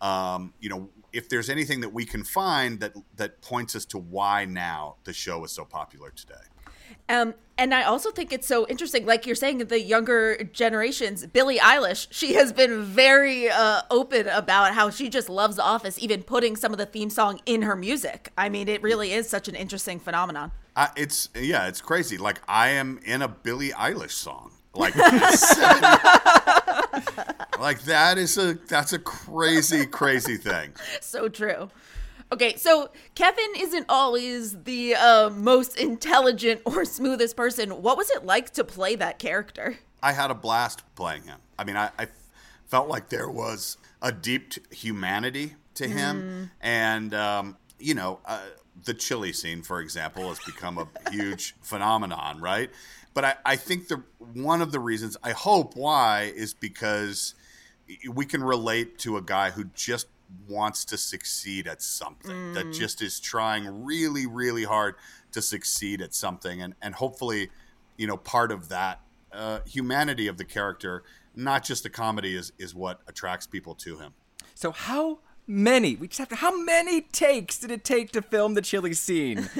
Um, 0.01 0.53
you 0.59 0.69
know, 0.69 0.89
if 1.13 1.29
there's 1.29 1.49
anything 1.49 1.81
that 1.81 1.93
we 1.93 2.05
can 2.05 2.23
find 2.23 2.79
that 2.79 2.93
that 3.15 3.41
points 3.41 3.75
us 3.75 3.85
to 3.85 3.97
why 3.97 4.45
now 4.45 4.95
the 5.03 5.13
show 5.13 5.43
is 5.43 5.51
so 5.51 5.65
popular 5.65 6.11
today. 6.11 6.33
Um, 7.09 7.33
and 7.57 7.75
I 7.75 7.83
also 7.83 8.09
think 8.09 8.33
it's 8.33 8.47
so 8.47 8.65
interesting, 8.67 9.05
like 9.05 9.27
you're 9.27 9.35
saying, 9.35 9.59
the 9.59 9.79
younger 9.79 10.43
generations. 10.45 11.27
Billie 11.27 11.59
Eilish, 11.59 12.07
she 12.09 12.33
has 12.33 12.51
been 12.51 12.83
very 12.83 13.49
uh, 13.49 13.81
open 13.91 14.27
about 14.27 14.73
how 14.73 14.89
she 14.89 15.09
just 15.09 15.29
loves 15.29 15.57
The 15.57 15.63
Office, 15.63 16.01
even 16.01 16.23
putting 16.23 16.55
some 16.55 16.71
of 16.71 16.79
the 16.79 16.87
theme 16.87 17.11
song 17.11 17.39
in 17.45 17.61
her 17.61 17.75
music. 17.75 18.31
I 18.37 18.49
mean, 18.49 18.67
it 18.67 18.81
really 18.81 19.11
is 19.11 19.29
such 19.29 19.47
an 19.47 19.53
interesting 19.53 19.99
phenomenon. 19.99 20.51
Uh, 20.75 20.87
it's 20.95 21.29
yeah, 21.35 21.67
it's 21.67 21.81
crazy. 21.81 22.17
Like 22.17 22.41
I 22.47 22.69
am 22.69 22.99
in 23.05 23.21
a 23.21 23.27
Billie 23.27 23.69
Eilish 23.69 24.11
song. 24.11 24.51
Like, 24.73 24.95
like 27.59 27.81
that 27.83 28.17
is 28.17 28.37
a 28.37 28.53
that's 28.53 28.93
a 28.93 28.99
crazy, 28.99 29.85
crazy 29.85 30.37
thing. 30.37 30.71
So 31.01 31.27
true. 31.27 31.69
Okay, 32.31 32.55
so 32.55 32.89
Kevin 33.13 33.53
isn't 33.57 33.85
always 33.89 34.63
the 34.63 34.95
uh, 34.95 35.29
most 35.29 35.77
intelligent 35.77 36.61
or 36.65 36.85
smoothest 36.85 37.35
person. 37.35 37.81
What 37.81 37.97
was 37.97 38.09
it 38.09 38.25
like 38.25 38.51
to 38.51 38.63
play 38.63 38.95
that 38.95 39.19
character? 39.19 39.77
I 40.01 40.13
had 40.13 40.31
a 40.31 40.35
blast 40.35 40.83
playing 40.95 41.23
him. 41.23 41.39
I 41.59 41.63
mean, 41.63 41.75
I, 41.75 41.91
I 41.99 42.07
felt 42.67 42.87
like 42.87 43.09
there 43.09 43.29
was 43.29 43.77
a 44.01 44.11
deep 44.11 44.73
humanity 44.73 45.55
to 45.75 45.87
him, 45.87 46.21
mm. 46.21 46.51
and 46.61 47.13
um, 47.13 47.57
you 47.77 47.93
know, 47.93 48.19
uh, 48.25 48.39
the 48.83 48.93
chili 48.93 49.33
scene, 49.33 49.61
for 49.61 49.79
example, 49.81 50.29
has 50.29 50.39
become 50.39 50.77
a 50.77 50.87
huge 51.11 51.55
phenomenon, 51.61 52.39
right? 52.39 52.71
But 53.13 53.25
I, 53.25 53.35
I 53.45 53.55
think 53.57 53.89
the 53.89 54.03
one 54.33 54.61
of 54.61 54.71
the 54.71 54.79
reasons 54.79 55.17
I 55.21 55.31
hope 55.31 55.75
why 55.75 56.31
is 56.33 56.53
because 56.53 57.35
we 58.09 58.25
can 58.25 58.41
relate 58.41 58.97
to 58.99 59.17
a 59.17 59.21
guy 59.21 59.51
who 59.51 59.65
just 59.75 60.07
wants 60.47 60.85
to 60.85 60.97
succeed 60.97 61.67
at 61.67 61.81
something 61.81 62.31
mm. 62.31 62.53
that 62.53 62.71
just 62.71 63.01
is 63.01 63.19
trying 63.19 63.83
really 63.83 64.25
really 64.25 64.63
hard 64.63 64.95
to 65.31 65.41
succeed 65.41 66.01
at 66.01 66.13
something. 66.13 66.61
And 66.61 66.75
and 66.81 66.95
hopefully 66.95 67.49
you 67.97 68.07
know 68.07 68.17
part 68.17 68.51
of 68.51 68.69
that 68.69 69.01
uh, 69.31 69.59
humanity 69.65 70.27
of 70.27 70.37
the 70.37 70.45
character 70.45 71.03
not 71.35 71.63
just 71.63 71.83
the 71.83 71.89
comedy 71.89 72.35
is 72.35 72.51
is 72.57 72.75
what 72.75 73.01
attracts 73.07 73.47
people 73.47 73.75
to 73.75 73.97
him. 73.97 74.13
So 74.55 74.71
how 74.71 75.19
many 75.47 75.95
we 75.95 76.07
just 76.07 76.19
have 76.19 76.29
to 76.29 76.35
how 76.35 76.55
many 76.63 77.01
takes 77.01 77.57
did 77.59 77.71
it 77.71 77.83
take 77.83 78.11
to 78.11 78.21
film 78.21 78.53
the 78.53 78.61
chili 78.61 78.93
scene? 78.93 79.49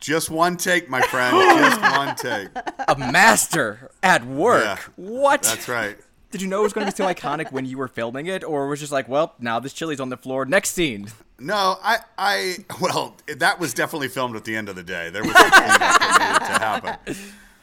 Just 0.00 0.30
one 0.30 0.56
take 0.56 0.88
my 0.88 1.02
friend. 1.08 1.36
Just 1.36 1.80
one 1.82 2.16
take. 2.16 2.48
A 2.88 2.96
master 2.96 3.90
at 4.02 4.24
work. 4.24 4.64
Yeah, 4.64 4.78
what? 4.96 5.42
That's 5.42 5.68
right 5.68 5.98
did 6.30 6.42
you 6.42 6.48
know 6.48 6.60
it 6.60 6.62
was 6.64 6.72
going 6.72 6.86
to 6.86 6.92
be 6.92 6.96
so 6.96 7.06
iconic 7.06 7.50
when 7.50 7.66
you 7.66 7.76
were 7.78 7.88
filming 7.88 8.26
it, 8.26 8.44
or 8.44 8.68
was 8.68 8.80
just 8.80 8.92
like, 8.92 9.08
well, 9.08 9.34
now 9.40 9.58
this 9.58 9.72
chili's 9.72 10.00
on 10.00 10.08
the 10.08 10.16
floor. 10.16 10.44
Next 10.44 10.70
scene. 10.70 11.08
No, 11.38 11.78
I, 11.82 11.98
I, 12.18 12.56
well, 12.80 13.16
that 13.38 13.58
was 13.58 13.74
definitely 13.74 14.08
filmed 14.08 14.36
at 14.36 14.44
the 14.44 14.54
end 14.54 14.68
of 14.68 14.76
the 14.76 14.82
day. 14.82 15.10
There 15.10 15.22
was 15.22 15.30
a 15.30 15.34
that 15.34 16.18
needed 16.20 16.46
to 16.46 17.12
happen. 17.16 17.16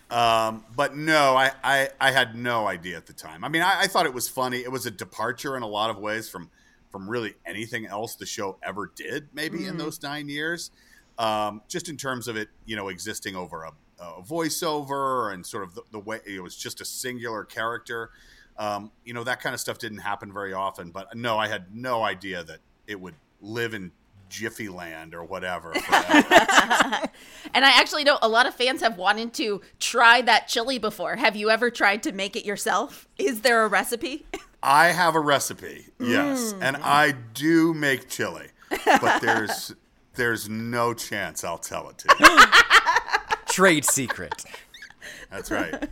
Um, 0.10 0.64
but 0.76 0.96
no, 0.96 1.36
I, 1.36 1.52
I, 1.64 1.90
I 2.00 2.12
had 2.12 2.34
no 2.34 2.66
idea 2.66 2.96
at 2.96 3.08
the 3.08 3.14
time. 3.14 3.44
I 3.44 3.50
mean, 3.50 3.62
I, 3.62 3.82
I, 3.82 3.88
thought 3.88 4.06
it 4.06 4.14
was 4.14 4.30
funny. 4.30 4.60
It 4.60 4.72
was 4.72 4.86
a 4.86 4.92
departure 4.92 5.58
in 5.58 5.64
a 5.64 5.68
lot 5.68 5.90
of 5.90 5.98
ways 5.98 6.30
from, 6.30 6.50
from 6.92 7.10
really 7.10 7.36
anything 7.46 7.86
else 7.86 8.16
the 8.16 8.26
show 8.26 8.58
ever 8.64 8.90
did. 8.96 9.28
Maybe 9.34 9.60
mm. 9.60 9.70
in 9.70 9.78
those 9.78 10.02
nine 10.02 10.30
years, 10.30 10.72
um, 11.20 11.62
just 11.68 11.90
in 11.90 11.98
terms 11.98 12.30
of 12.30 12.38
it, 12.38 12.48
you 12.66 12.78
know, 12.78 12.88
existing 12.88 13.36
over 13.36 13.64
a, 13.64 13.72
a 14.00 14.22
voiceover 14.22 15.34
and 15.34 15.46
sort 15.46 15.66
of 15.66 15.76
the, 15.76 15.82
the 15.92 16.00
way 16.00 16.22
it 16.26 16.42
was 16.42 16.56
just 16.56 16.80
a 16.80 16.86
singular 16.86 17.44
character. 17.44 18.12
Um, 18.60 18.92
you 19.06 19.14
know, 19.14 19.24
that 19.24 19.40
kind 19.42 19.54
of 19.54 19.60
stuff 19.60 19.78
didn't 19.78 20.00
happen 20.00 20.34
very 20.34 20.54
often. 20.54 20.92
But 20.92 21.16
no, 21.16 21.38
I 21.38 21.48
had 21.48 21.76
no 21.76 22.04
idea 22.04 22.44
that 22.44 22.60
it 22.88 23.00
would 23.00 23.16
live 23.42 23.74
in 23.74 23.92
Jiffy 24.30 24.70
Land 24.70 25.14
or 25.14 25.24
whatever. 25.24 25.74
and 25.74 25.84
I 25.94 27.10
actually 27.54 28.04
know 28.04 28.18
a 28.22 28.28
lot 28.28 28.46
of 28.46 28.56
fans 28.56 28.82
have 28.82 28.98
wanted 28.98 29.34
to 29.36 29.62
try 29.80 30.22
that 30.22 30.48
chili 30.48 30.78
before. 30.78 31.16
Have 31.16 31.36
you 31.36 31.50
ever 31.50 31.70
tried 31.70 32.04
to 32.04 32.12
make 32.12 32.36
it 32.36 32.46
yourself? 32.46 33.08
Is 33.18 33.42
there 33.42 33.64
a 33.64 33.68
recipe? 33.68 34.26
I 34.64 34.88
have 34.88 35.16
a 35.16 35.20
recipe, 35.20 35.86
yes, 36.00 36.54
mm. 36.54 36.60
and 36.62 36.78
I 36.78 37.14
do 37.34 37.76
make 37.76 38.10
chili, 38.10 38.48
but 38.70 39.22
there's 39.22 39.74
there's 40.16 40.50
no 40.50 40.96
chance 40.96 41.44
I'll 41.44 41.60
tell 41.60 41.90
it 41.90 42.00
to 42.00 42.16
you. 42.20 43.46
Trade 43.46 43.86
secret. 43.86 44.46
That's 45.30 45.52
right. 45.52 45.88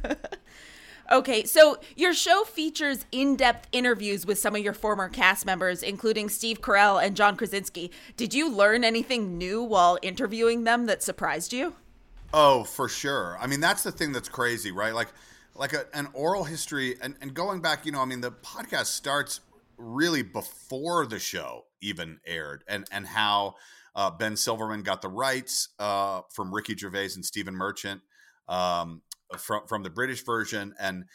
Okay, 1.12 1.44
so 1.44 1.78
your 1.96 2.14
show 2.14 2.44
features 2.44 3.06
in 3.12 3.36
depth 3.36 3.68
interviews 3.72 4.26
with 4.26 4.40
some 4.40 4.56
of 4.56 4.62
your 4.64 4.74
former 4.74 5.08
cast 5.08 5.46
members, 5.46 5.84
including 5.84 6.30
Steve 6.30 6.62
Carell 6.62 7.04
and 7.04 7.16
John 7.16 7.36
Krasinski. 7.38 7.92
Did 8.18 8.34
you 8.34 8.50
learn 8.50 8.84
anything 8.84 9.38
new 9.38 9.62
while 9.62 10.00
interviewing 10.02 10.64
them 10.64 10.88
that 10.88 11.04
surprised 11.04 11.54
you? 11.54 11.76
Oh, 12.34 12.64
for 12.64 12.90
sure. 12.90 13.38
I 13.40 13.46
mean, 13.46 13.60
that's 13.60 13.84
the 13.84 13.92
thing 13.92 14.12
that's 14.12 14.30
crazy, 14.30 14.72
right? 14.72 14.96
Like, 14.96 15.10
like 15.54 15.74
a, 15.74 15.86
an 15.94 16.08
oral 16.14 16.44
history, 16.44 16.96
and, 17.02 17.16
and 17.22 17.34
going 17.34 17.62
back, 17.62 17.86
you 17.86 17.92
know, 17.92 18.02
I 18.02 18.06
mean, 18.06 18.22
the 18.22 18.32
podcast 18.32 18.88
starts 18.88 19.42
really 19.78 20.24
before 20.24 21.06
the 21.06 21.20
show 21.20 21.66
even 21.82 22.20
aired, 22.26 22.64
and 22.68 22.86
and 22.92 23.06
how 23.06 23.56
uh, 23.96 24.10
Ben 24.10 24.36
Silverman 24.36 24.82
got 24.82 25.02
the 25.02 25.08
rights 25.08 25.70
uh, 25.80 26.22
from 26.32 26.54
Ricky 26.54 26.76
Gervais 26.76 27.12
and 27.16 27.24
Stephen 27.24 27.56
Merchant. 27.56 28.02
Um, 28.48 29.02
from 29.38 29.68
from 29.68 29.84
the 29.84 29.90
British 29.90 30.24
version 30.24 30.74
and 30.80 31.06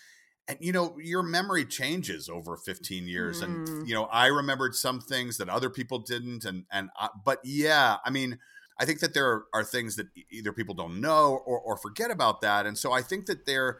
and 0.49 0.59
you 0.61 0.73
know 0.73 0.97
your 1.03 1.23
memory 1.23 1.65
changes 1.65 2.29
over 2.29 2.57
15 2.57 3.07
years 3.07 3.41
mm. 3.41 3.45
and 3.45 3.89
you 3.89 3.95
know 3.95 4.05
I 4.05 4.27
remembered 4.27 4.75
some 4.75 5.01
things 5.01 5.37
that 5.39 5.49
other 5.49 5.71
people 5.71 6.01
didn't 6.01 6.45
and 6.45 6.65
and 6.71 6.91
I, 6.99 7.09
but 7.25 7.39
yeah 7.45 7.97
I 8.05 8.11
mean 8.11 8.39
I 8.79 8.87
think 8.87 9.01
that 9.01 9.13
there 9.13 9.45
are, 9.53 9.63
things 9.63 9.97
that 9.97 10.07
either 10.31 10.55
people 10.55 10.75
don't 10.75 11.03
know 11.03 11.43
or, 11.45 11.61
or 11.61 11.77
forget 11.77 12.11
about 12.11 12.41
that 12.41 12.67
and 12.67 12.77
so 12.77 12.93
I 12.93 13.03
think 13.03 13.27
that 13.27 13.47
they're 13.47 13.79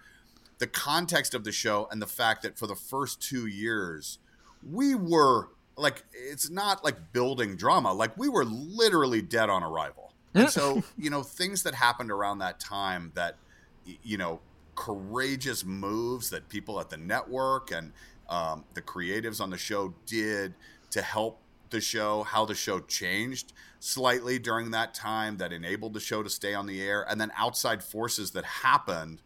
the 0.59 0.67
context 0.67 1.35
of 1.35 1.43
the 1.45 1.53
show 1.53 1.89
and 1.91 2.03
the 2.03 2.07
fact 2.07 2.43
that 2.43 2.59
for 2.59 2.67
the 2.67 2.77
first 2.77 3.21
two 3.23 3.47
years 3.47 4.19
we 4.63 4.95
were 4.95 5.49
like 5.77 6.05
it's 6.13 6.51
not 6.51 6.85
like 6.85 7.13
building 7.13 7.57
drama 7.57 7.93
like 7.93 8.17
we 8.17 8.29
were 8.29 8.45
literally 8.45 9.23
dead 9.23 9.49
on 9.49 9.63
arrival 9.63 10.13
and 10.35 10.51
so 10.51 10.83
you 10.99 11.11
know 11.11 11.23
things 11.23 11.63
that 11.63 11.75
happened 11.75 12.11
around 12.11 12.39
that 12.39 12.61
time 12.61 13.11
that 13.15 13.37
you 13.85 14.19
know, 14.19 14.41
courageous 14.75 15.65
moves 15.65 16.31
that 16.31 16.49
people 16.49 16.81
at 16.81 16.91
the 16.91 16.97
network 16.97 17.71
and 17.71 17.93
um, 18.29 18.65
the 18.75 18.83
creatives 18.83 19.41
on 19.41 19.51
the 19.51 19.59
show 19.59 19.95
did 20.07 20.55
to 20.91 21.03
help 21.03 21.41
the 21.71 21.81
show, 21.81 22.23
how 22.23 22.45
the 22.45 22.55
show 22.55 22.81
changed 22.81 23.53
slightly 23.79 24.39
during 24.39 24.71
that 24.73 24.95
time 24.95 25.37
that 25.39 25.53
enabled 25.53 25.95
the 25.95 26.01
show 26.01 26.23
to 26.23 26.31
stay 26.31 26.55
on 26.55 26.67
the 26.67 26.83
air, 26.83 27.07
and 27.09 27.21
then 27.21 27.31
outside 27.37 27.83
forces 27.83 28.33
that 28.33 28.45
happened 28.45 29.23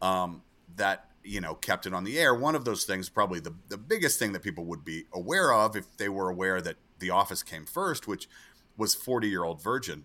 um, 0.00 0.42
that 0.76 1.06
you 1.24 1.40
know 1.40 1.54
kept 1.54 1.86
it 1.86 1.94
on 1.94 2.04
the 2.04 2.18
air. 2.18 2.34
One 2.34 2.54
of 2.54 2.64
those 2.64 2.84
things, 2.84 3.08
probably 3.08 3.40
the 3.40 3.54
the 3.68 3.78
biggest 3.78 4.18
thing 4.18 4.32
that 4.32 4.42
people 4.42 4.64
would 4.66 4.84
be 4.84 5.04
aware 5.12 5.52
of 5.52 5.76
if 5.76 5.96
they 5.96 6.08
were 6.08 6.28
aware 6.28 6.60
that 6.60 6.76
The 6.98 7.10
Office 7.10 7.42
came 7.42 7.66
first, 7.66 8.06
which 8.06 8.28
was 8.76 8.94
Forty 8.94 9.28
Year 9.28 9.44
Old 9.44 9.62
Virgin 9.62 10.04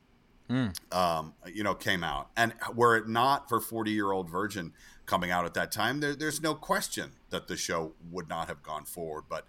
mm. 0.49 0.95
um, 0.95 1.33
you 1.51 1.63
know, 1.63 1.73
came 1.73 2.03
out. 2.03 2.29
And 2.35 2.53
were 2.73 2.95
it 2.97 3.07
not 3.07 3.49
for 3.49 3.59
40 3.59 3.91
year 3.91 4.11
old 4.11 4.29
Virgin 4.29 4.73
coming 5.05 5.31
out 5.31 5.45
at 5.45 5.53
that 5.55 5.71
time, 5.71 5.99
there, 5.99 6.15
there's 6.15 6.41
no 6.41 6.55
question 6.55 7.11
that 7.29 7.47
the 7.47 7.57
show 7.57 7.93
would 8.11 8.29
not 8.29 8.47
have 8.47 8.63
gone 8.63 8.85
forward. 8.85 9.25
But 9.29 9.45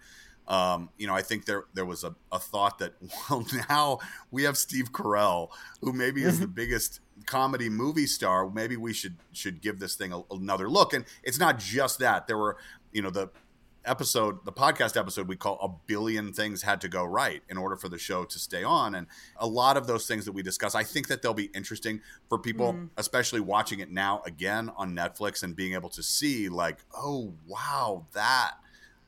Um, 0.47 0.89
you 0.99 1.07
know, 1.07 1.15
I 1.15 1.23
think 1.23 1.45
there 1.45 1.65
there 1.73 1.85
was 1.85 2.03
a, 2.03 2.13
a 2.31 2.37
thought 2.37 2.77
that 2.77 2.93
well 3.29 3.45
now 3.69 3.97
we 4.29 4.43
have 4.43 4.57
Steve 4.57 4.91
Carell, 4.91 5.49
who 5.81 5.91
maybe 5.91 6.23
is 6.23 6.39
the 6.39 6.47
biggest 6.47 6.99
comedy 7.25 7.69
movie 7.69 8.05
star. 8.05 8.47
Maybe 8.49 8.77
we 8.77 8.93
should 8.93 9.15
should 9.31 9.59
give 9.59 9.79
this 9.79 9.95
thing 9.95 10.13
a, 10.13 10.21
another 10.31 10.69
look. 10.69 10.93
And 10.93 11.05
it's 11.23 11.39
not 11.39 11.57
just 11.57 11.97
that. 11.99 12.27
There 12.27 12.37
were 12.37 12.57
you 12.93 13.01
know 13.01 13.09
the 13.09 13.29
episode, 13.85 14.43
the 14.45 14.51
podcast 14.51 14.97
episode 14.97 15.27
we 15.27 15.35
call 15.35 15.57
A 15.61 15.69
Billion 15.87 16.33
Things 16.33 16.61
Had 16.63 16.81
to 16.81 16.87
Go 16.87 17.03
Right 17.03 17.41
in 17.49 17.57
order 17.57 17.75
for 17.75 17.89
the 17.89 17.97
show 17.97 18.25
to 18.25 18.39
stay 18.39 18.63
on. 18.63 18.95
And 18.95 19.07
a 19.37 19.47
lot 19.47 19.77
of 19.77 19.87
those 19.87 20.07
things 20.07 20.25
that 20.25 20.31
we 20.31 20.41
discuss, 20.41 20.75
I 20.75 20.83
think 20.83 21.07
that 21.07 21.21
they'll 21.21 21.33
be 21.33 21.51
interesting 21.53 22.01
for 22.29 22.37
people, 22.37 22.73
Mm. 22.73 22.89
especially 22.97 23.39
watching 23.39 23.79
it 23.79 23.91
now 23.91 24.21
again 24.25 24.71
on 24.75 24.95
Netflix 24.95 25.43
and 25.43 25.55
being 25.55 25.73
able 25.73 25.89
to 25.89 26.03
see, 26.03 26.49
like, 26.49 26.79
oh, 26.95 27.33
wow, 27.47 28.05
that. 28.13 28.55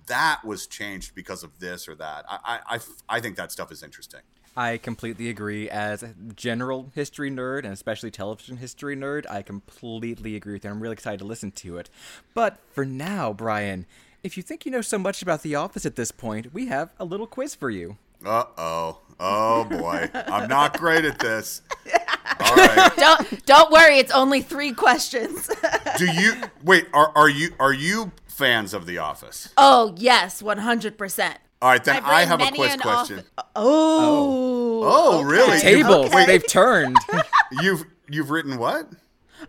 That 0.07 0.45
was 0.45 0.67
changed 0.67 1.15
because 1.15 1.43
of 1.43 1.59
this 1.59 1.87
or 1.87 1.95
that. 1.95 2.25
I, 2.29 2.37
I, 2.43 2.75
I, 2.75 2.79
I 3.09 3.19
think 3.19 3.35
that 3.35 3.51
stuff 3.51 3.71
is 3.71 3.83
interesting. 3.83 4.21
I 4.55 4.77
completely 4.77 5.29
agree. 5.29 5.69
As 5.69 6.01
a 6.01 6.15
general 6.35 6.91
history 6.95 7.29
nerd, 7.29 7.59
and 7.59 7.73
especially 7.73 8.09
television 8.09 8.57
history 8.57 8.95
nerd, 8.95 9.29
I 9.29 9.43
completely 9.43 10.35
agree 10.35 10.53
with 10.53 10.63
you. 10.63 10.71
I'm 10.71 10.79
really 10.81 10.93
excited 10.93 11.19
to 11.19 11.25
listen 11.25 11.51
to 11.51 11.77
it. 11.77 11.89
But 12.33 12.57
for 12.71 12.83
now, 12.83 13.33
Brian, 13.33 13.85
if 14.27 14.37
you 14.37 14.43
think 14.43 14.65
you 14.65 14.71
know 14.71 14.81
so 14.81 14.99
much 14.99 15.21
about 15.23 15.41
The 15.41 15.55
Office 15.55 15.85
at 15.85 15.95
this 15.95 16.11
point, 16.11 16.53
we 16.53 16.67
have 16.67 16.89
a 16.99 17.05
little 17.05 17.25
quiz 17.25 17.55
for 17.55 17.69
you. 17.71 17.97
Uh 18.25 18.43
oh. 18.57 18.99
Oh 19.19 19.63
boy. 19.63 20.09
I'm 20.13 20.47
not 20.49 20.77
great 20.77 21.05
at 21.05 21.17
this. 21.19 21.61
All 22.39 22.55
right. 22.55 22.91
Don't 22.97 23.45
don't 23.45 23.71
worry, 23.71 23.97
it's 23.99 24.11
only 24.11 24.41
three 24.41 24.73
questions. 24.73 25.49
Do 25.97 26.05
you 26.11 26.33
wait, 26.63 26.87
are 26.93 27.11
are 27.15 27.29
you 27.29 27.51
are 27.59 27.73
you 27.73 28.11
fans 28.27 28.73
of 28.73 28.85
The 28.85 28.97
Office? 28.99 29.49
oh 29.57 29.95
yes, 29.97 30.43
one 30.43 30.57
hundred 30.59 30.97
percent. 30.97 31.37
All 31.61 31.69
right, 31.69 31.83
then 31.83 31.95
I've 31.95 32.03
I 32.05 32.19
read 32.19 32.27
have 32.27 32.41
a 32.41 32.51
quiz 32.55 32.75
question. 32.75 33.23
off- 33.37 33.45
Oh. 33.55 34.81
Oh, 34.83 35.23
really? 35.23 35.59
Tables, 35.59 36.11
Wait. 36.13 36.27
they've 36.27 36.45
turned. 36.47 36.97
You've 37.61 37.83
you've 38.09 38.29
written 38.29 38.57
what? 38.57 38.87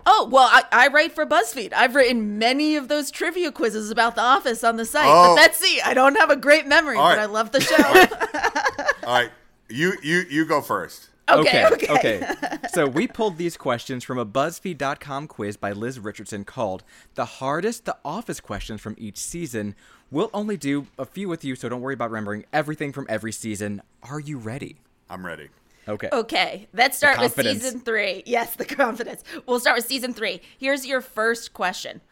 Oh, 0.06 0.28
well, 0.30 0.48
I, 0.50 0.64
I 0.72 0.88
write 0.88 1.12
for 1.12 1.24
BuzzFeed. 1.26 1.72
I've 1.72 1.94
written 1.94 2.38
many 2.38 2.76
of 2.76 2.88
those 2.88 3.10
trivia 3.10 3.50
quizzes 3.52 3.90
about 3.90 4.14
The 4.14 4.22
Office 4.22 4.62
on 4.64 4.76
the 4.76 4.84
site. 4.84 5.06
Oh. 5.06 5.34
But 5.34 5.42
that's 5.42 5.58
see, 5.58 5.80
I 5.80 5.94
don't 5.94 6.16
have 6.16 6.30
a 6.30 6.36
great 6.36 6.66
memory, 6.66 6.96
All 6.96 7.08
but 7.08 7.16
right. 7.16 7.22
I 7.22 7.26
love 7.26 7.52
the 7.52 7.60
show. 9.02 9.06
All 9.06 9.14
right. 9.14 9.30
You 9.70 9.94
you 10.02 10.24
you 10.30 10.44
go 10.46 10.62
first. 10.62 11.10
okay, 11.30 11.66
okay. 11.66 11.86
okay. 11.88 12.24
okay. 12.24 12.58
So 12.72 12.86
we 12.86 13.06
pulled 13.06 13.38
these 13.38 13.56
questions 13.56 14.04
from 14.04 14.18
a 14.18 14.26
BuzzFeed.com 14.26 15.26
quiz 15.26 15.56
by 15.56 15.72
Liz 15.72 15.98
Richardson 15.98 16.44
called 16.44 16.84
"The 17.14 17.24
Hardest 17.24 17.84
The 17.86 17.96
Office 18.04 18.40
Questions 18.40 18.80
from 18.80 18.94
Each 18.98 19.18
Season." 19.18 19.74
We'll 20.10 20.30
only 20.32 20.56
do 20.56 20.86
a 20.98 21.04
few 21.04 21.28
with 21.28 21.44
you, 21.44 21.54
so 21.54 21.68
don't 21.68 21.80
worry 21.82 21.94
about 21.94 22.10
remembering 22.10 22.44
everything 22.52 22.92
from 22.92 23.04
every 23.10 23.32
season. 23.32 23.82
Are 24.02 24.20
you 24.20 24.38
ready? 24.38 24.76
I'm 25.10 25.26
ready. 25.26 25.48
Okay. 25.88 26.08
Okay, 26.12 26.68
let's 26.74 26.98
start 26.98 27.18
with 27.18 27.34
season 27.34 27.80
three. 27.80 28.22
Yes, 28.26 28.54
the 28.56 28.64
confidence. 28.66 29.24
We'll 29.46 29.60
start 29.60 29.76
with 29.78 29.86
season 29.86 30.12
three. 30.12 30.40
Here's 30.58 30.86
your 30.86 31.00
first 31.00 31.52
question. 31.54 32.02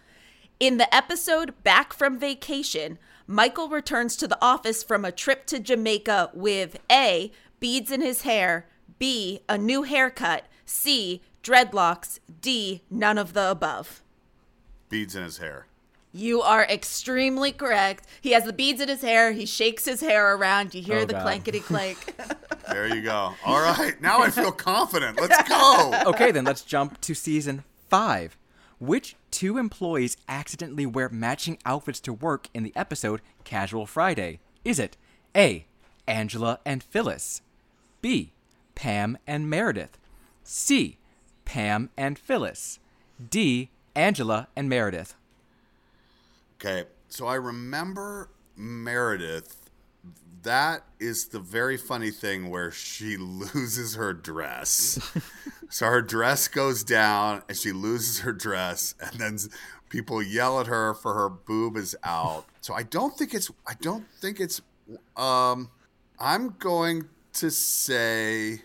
In 0.59 0.79
the 0.79 0.93
episode 0.95 1.63
Back 1.63 1.93
from 1.93 2.19
Vacation, 2.19 2.99
Michael 3.27 3.69
returns 3.69 4.17
to 4.17 4.27
the 4.27 4.39
office 4.41 4.83
from 4.83 5.05
a 5.05 5.13
trip 5.13 5.45
to 5.47 5.61
Jamaica 5.61 6.31
with 6.33 6.79
A, 6.91 7.31
beads 7.61 7.91
in 7.91 8.01
his 8.01 8.23
hair, 8.23 8.67
B, 8.99 9.41
a 9.49 9.59
new 9.59 9.83
haircut, 9.83 10.45
C, 10.65 11.21
dreadlocks, 11.43 12.21
D, 12.41 12.83
none 12.91 13.19
of 13.19 13.35
the 13.35 13.51
above. 13.51 14.03
Beads 14.89 15.15
in 15.15 15.25
his 15.25 15.39
hair. 15.39 15.67
You 16.17 16.41
are 16.41 16.65
extremely 16.65 17.53
correct. 17.53 18.07
He 18.23 18.33
has 18.33 18.45
the 18.45 18.53
beads 18.55 18.81
in 18.81 18.89
his 18.89 19.03
hair. 19.03 19.33
He 19.33 19.45
shakes 19.45 19.85
his 19.85 20.01
hair 20.01 20.35
around. 20.35 20.75
You 20.75 20.81
hear 20.83 21.01
Oh, 21.01 21.05
the 21.05 21.13
God. 21.13 21.27
clankety 21.27 21.63
clank. 21.63 22.15
There 22.71 22.89
you 22.95 23.03
go. 23.03 23.35
All 23.45 23.61
right. 23.61 24.01
Now 24.01 24.21
I 24.23 24.31
feel 24.31 24.51
confident. 24.53 25.21
Let's 25.21 25.47
go. 25.49 25.93
Okay, 26.07 26.31
then 26.31 26.45
let's 26.45 26.63
jump 26.63 27.01
to 27.03 27.15
season 27.15 27.65
five. 27.91 28.39
Which 28.79 29.17
two 29.31 29.59
employees 29.59 30.17
accidentally 30.29 30.87
wear 30.87 31.09
matching 31.11 31.59
outfits 31.67 32.01
to 32.01 32.13
work 32.13 32.49
in 32.55 32.63
the 32.63 32.73
episode 32.77 33.21
Casual 33.45 33.85
Friday? 33.87 34.41
Is 34.65 34.79
it 34.79 34.97
A. 35.37 35.67
Angela 36.09 36.61
and 36.65 36.83
Phyllis, 36.83 37.43
B. 38.01 38.33
Pam 38.75 39.19
and 39.27 39.51
Meredith, 39.51 39.99
C. 40.45 40.99
Pam 41.45 41.91
and 41.97 42.19
Phyllis, 42.19 42.79
D. 43.31 43.71
Angela 43.95 44.49
and 44.57 44.69
Meredith? 44.69 45.15
Okay. 46.67 46.89
So 47.09 47.27
I 47.27 47.37
remember 47.37 48.29
Meredith. 48.57 49.71
That 50.43 50.83
is 50.99 51.29
the 51.29 51.39
very 51.39 51.77
funny 51.77 52.11
thing 52.11 52.51
where 52.51 52.71
she 52.73 53.17
loses 53.19 53.95
her 53.95 54.13
dress. 54.13 54.99
so 55.69 55.87
her 55.87 56.03
dress 56.03 56.49
goes 56.49 56.83
down 56.83 57.43
and 57.49 57.57
she 57.57 57.73
loses 57.73 58.21
her 58.21 58.33
dress 58.33 58.95
and 59.01 59.21
then 59.21 59.39
people 59.89 60.21
yell 60.21 60.61
at 60.61 60.67
her 60.67 60.95
for 60.95 61.15
her 61.15 61.29
boob 61.29 61.77
is 61.77 61.95
out. 62.03 62.47
So 62.61 62.75
I 62.75 62.83
don't 62.83 63.17
think 63.17 63.33
it's 63.35 63.51
I 63.67 63.75
don't 63.81 64.07
think 64.21 64.41
it's 64.41 64.61
um 65.17 65.71
I'm 66.19 66.57
going 66.59 67.09
to 67.35 67.51
say 67.51 68.63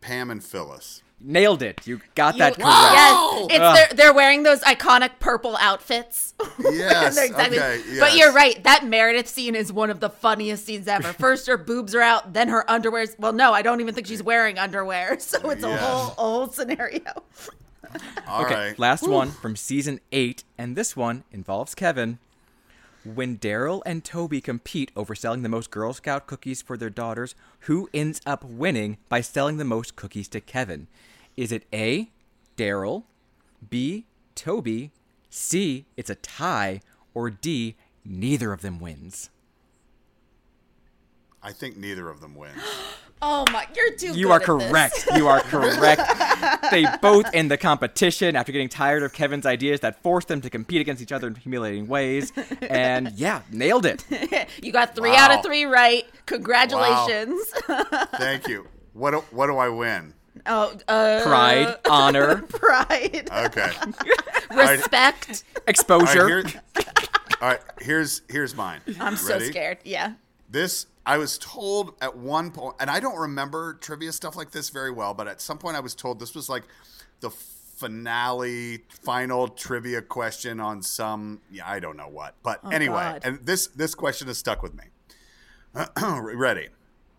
Pam 0.00 0.30
and 0.30 0.42
Phyllis. 0.42 1.02
Nailed 1.22 1.62
it. 1.62 1.86
You 1.86 2.00
got 2.14 2.38
that 2.38 2.56
You- 2.56 2.64
correct. 2.64 2.76
Yes, 2.94 3.46
it's 3.50 3.58
they're, 3.88 3.96
they're 3.96 4.14
wearing 4.14 4.42
those 4.42 4.60
iconic 4.60 5.10
purple 5.20 5.56
outfits. 5.58 6.34
Yes. 6.58 7.18
Exactly- 7.18 7.58
okay. 7.58 7.82
But 7.98 8.16
you're 8.16 8.32
right. 8.32 8.62
That 8.64 8.86
Meredith 8.86 9.28
scene 9.28 9.54
is 9.54 9.70
one 9.72 9.90
of 9.90 10.00
the 10.00 10.08
funniest 10.08 10.64
scenes 10.64 10.88
ever. 10.88 11.12
First, 11.18 11.46
her 11.46 11.58
boobs 11.58 11.94
are 11.94 12.00
out, 12.00 12.32
then 12.32 12.48
her 12.48 12.68
underwear's. 12.70 13.14
Well, 13.18 13.32
no, 13.34 13.52
I 13.52 13.60
don't 13.62 13.80
even 13.80 13.94
think 13.94 14.06
she's 14.06 14.22
wearing 14.22 14.58
underwear. 14.58 15.18
So 15.20 15.50
it's 15.50 15.62
a 15.64 15.68
Yes. 15.68 15.80
whole 15.80 16.06
a 16.08 16.14
whole 16.14 16.48
scenario. 16.48 17.02
All 18.26 18.44
Okay, 18.44 18.54
right. 18.54 18.78
last 18.78 19.06
one 19.06 19.30
from 19.30 19.56
season 19.56 20.00
eight, 20.12 20.44
and 20.56 20.76
this 20.76 20.96
one 20.96 21.24
involves 21.32 21.74
Kevin. 21.74 22.18
When 23.04 23.38
Daryl 23.38 23.80
and 23.86 24.04
Toby 24.04 24.40
compete 24.40 24.90
over 24.94 25.14
selling 25.14 25.42
the 25.42 25.48
most 25.48 25.70
Girl 25.70 25.92
Scout 25.92 26.26
cookies 26.26 26.60
for 26.62 26.76
their 26.76 26.90
daughters, 26.90 27.34
who 27.60 27.88
ends 27.94 28.20
up 28.26 28.44
winning 28.44 28.98
by 29.08 29.22
selling 29.22 29.56
the 29.56 29.64
most 29.64 29.96
cookies 29.96 30.28
to 30.28 30.40
Kevin? 30.40 30.86
Is 31.40 31.52
it 31.52 31.64
A, 31.72 32.10
Daryl, 32.58 33.04
B, 33.70 34.04
Toby, 34.34 34.90
C, 35.30 35.86
it's 35.96 36.10
a 36.10 36.14
tie, 36.16 36.82
or 37.14 37.30
D, 37.30 37.76
neither 38.04 38.52
of 38.52 38.60
them 38.60 38.78
wins? 38.78 39.30
I 41.42 41.52
think 41.52 41.78
neither 41.78 42.10
of 42.10 42.20
them 42.20 42.34
win. 42.34 42.52
Oh 43.22 43.44
my, 43.52 43.66
you're 43.76 43.92
too. 43.96 44.14
You 44.18 44.28
good 44.28 44.30
are 44.30 44.34
at 44.36 44.60
this. 44.60 44.70
correct. 44.70 45.08
You 45.14 45.28
are 45.28 45.40
correct. 45.40 46.70
they 46.70 46.86
both 47.02 47.26
end 47.34 47.50
the 47.50 47.58
competition 47.58 48.34
after 48.34 48.50
getting 48.50 48.70
tired 48.70 49.02
of 49.02 49.12
Kevin's 49.12 49.44
ideas 49.44 49.80
that 49.80 50.02
forced 50.02 50.28
them 50.28 50.40
to 50.40 50.48
compete 50.48 50.80
against 50.80 51.02
each 51.02 51.12
other 51.12 51.26
in 51.26 51.34
humiliating 51.34 51.86
ways. 51.86 52.32
And 52.62 53.12
yeah, 53.16 53.42
nailed 53.52 53.84
it. 53.84 54.06
You 54.62 54.72
got 54.72 54.96
three 54.96 55.14
out 55.14 55.32
of 55.32 55.44
three 55.44 55.66
right. 55.66 56.06
Congratulations. 56.24 57.42
Thank 58.14 58.48
you. 58.48 58.66
What 58.94 59.10
do, 59.10 59.18
what 59.32 59.48
do 59.48 59.58
I 59.58 59.68
win? 59.68 60.14
Oh, 60.46 60.76
uh, 60.88 61.20
Pride, 61.22 61.76
honor, 61.90 62.42
pride, 62.42 63.28
Okay. 63.32 63.70
respect. 64.54 65.44
All 65.56 65.62
right, 65.62 65.68
exposure. 65.68 66.26
here- 66.46 66.60
all 67.40 67.48
right, 67.48 67.60
here's 67.80 68.22
here's 68.28 68.54
mine. 68.54 68.80
I'm 69.00 69.16
so 69.16 69.32
Ready? 69.34 69.46
scared. 69.46 69.78
Yeah. 69.84 70.14
This 70.50 70.86
I 71.06 71.16
was 71.16 71.38
told 71.38 71.94
at 72.02 72.16
one 72.16 72.50
point, 72.50 72.76
and 72.80 72.90
I 72.90 73.00
don't 73.00 73.16
remember 73.18 73.74
trivia 73.74 74.12
stuff 74.12 74.36
like 74.36 74.50
this 74.50 74.68
very 74.68 74.90
well, 74.90 75.14
but 75.14 75.26
at 75.26 75.40
some 75.40 75.56
point 75.56 75.76
I 75.76 75.80
was 75.80 75.94
told 75.94 76.20
this 76.20 76.34
was 76.34 76.48
like 76.50 76.64
the 77.20 77.30
finale, 77.30 78.82
final 79.02 79.48
trivia 79.48 80.02
question 80.02 80.60
on 80.60 80.82
some, 80.82 81.40
yeah, 81.50 81.62
I 81.66 81.80
don't 81.80 81.96
know 81.96 82.08
what. 82.08 82.34
But 82.42 82.60
anyway, 82.70 82.96
Oh, 83.06 83.12
God. 83.12 83.20
and 83.24 83.46
this 83.46 83.68
this 83.68 83.94
question 83.94 84.28
has 84.28 84.36
stuck 84.36 84.62
with 84.62 84.74
me. 84.74 84.84
Ready? 86.02 86.68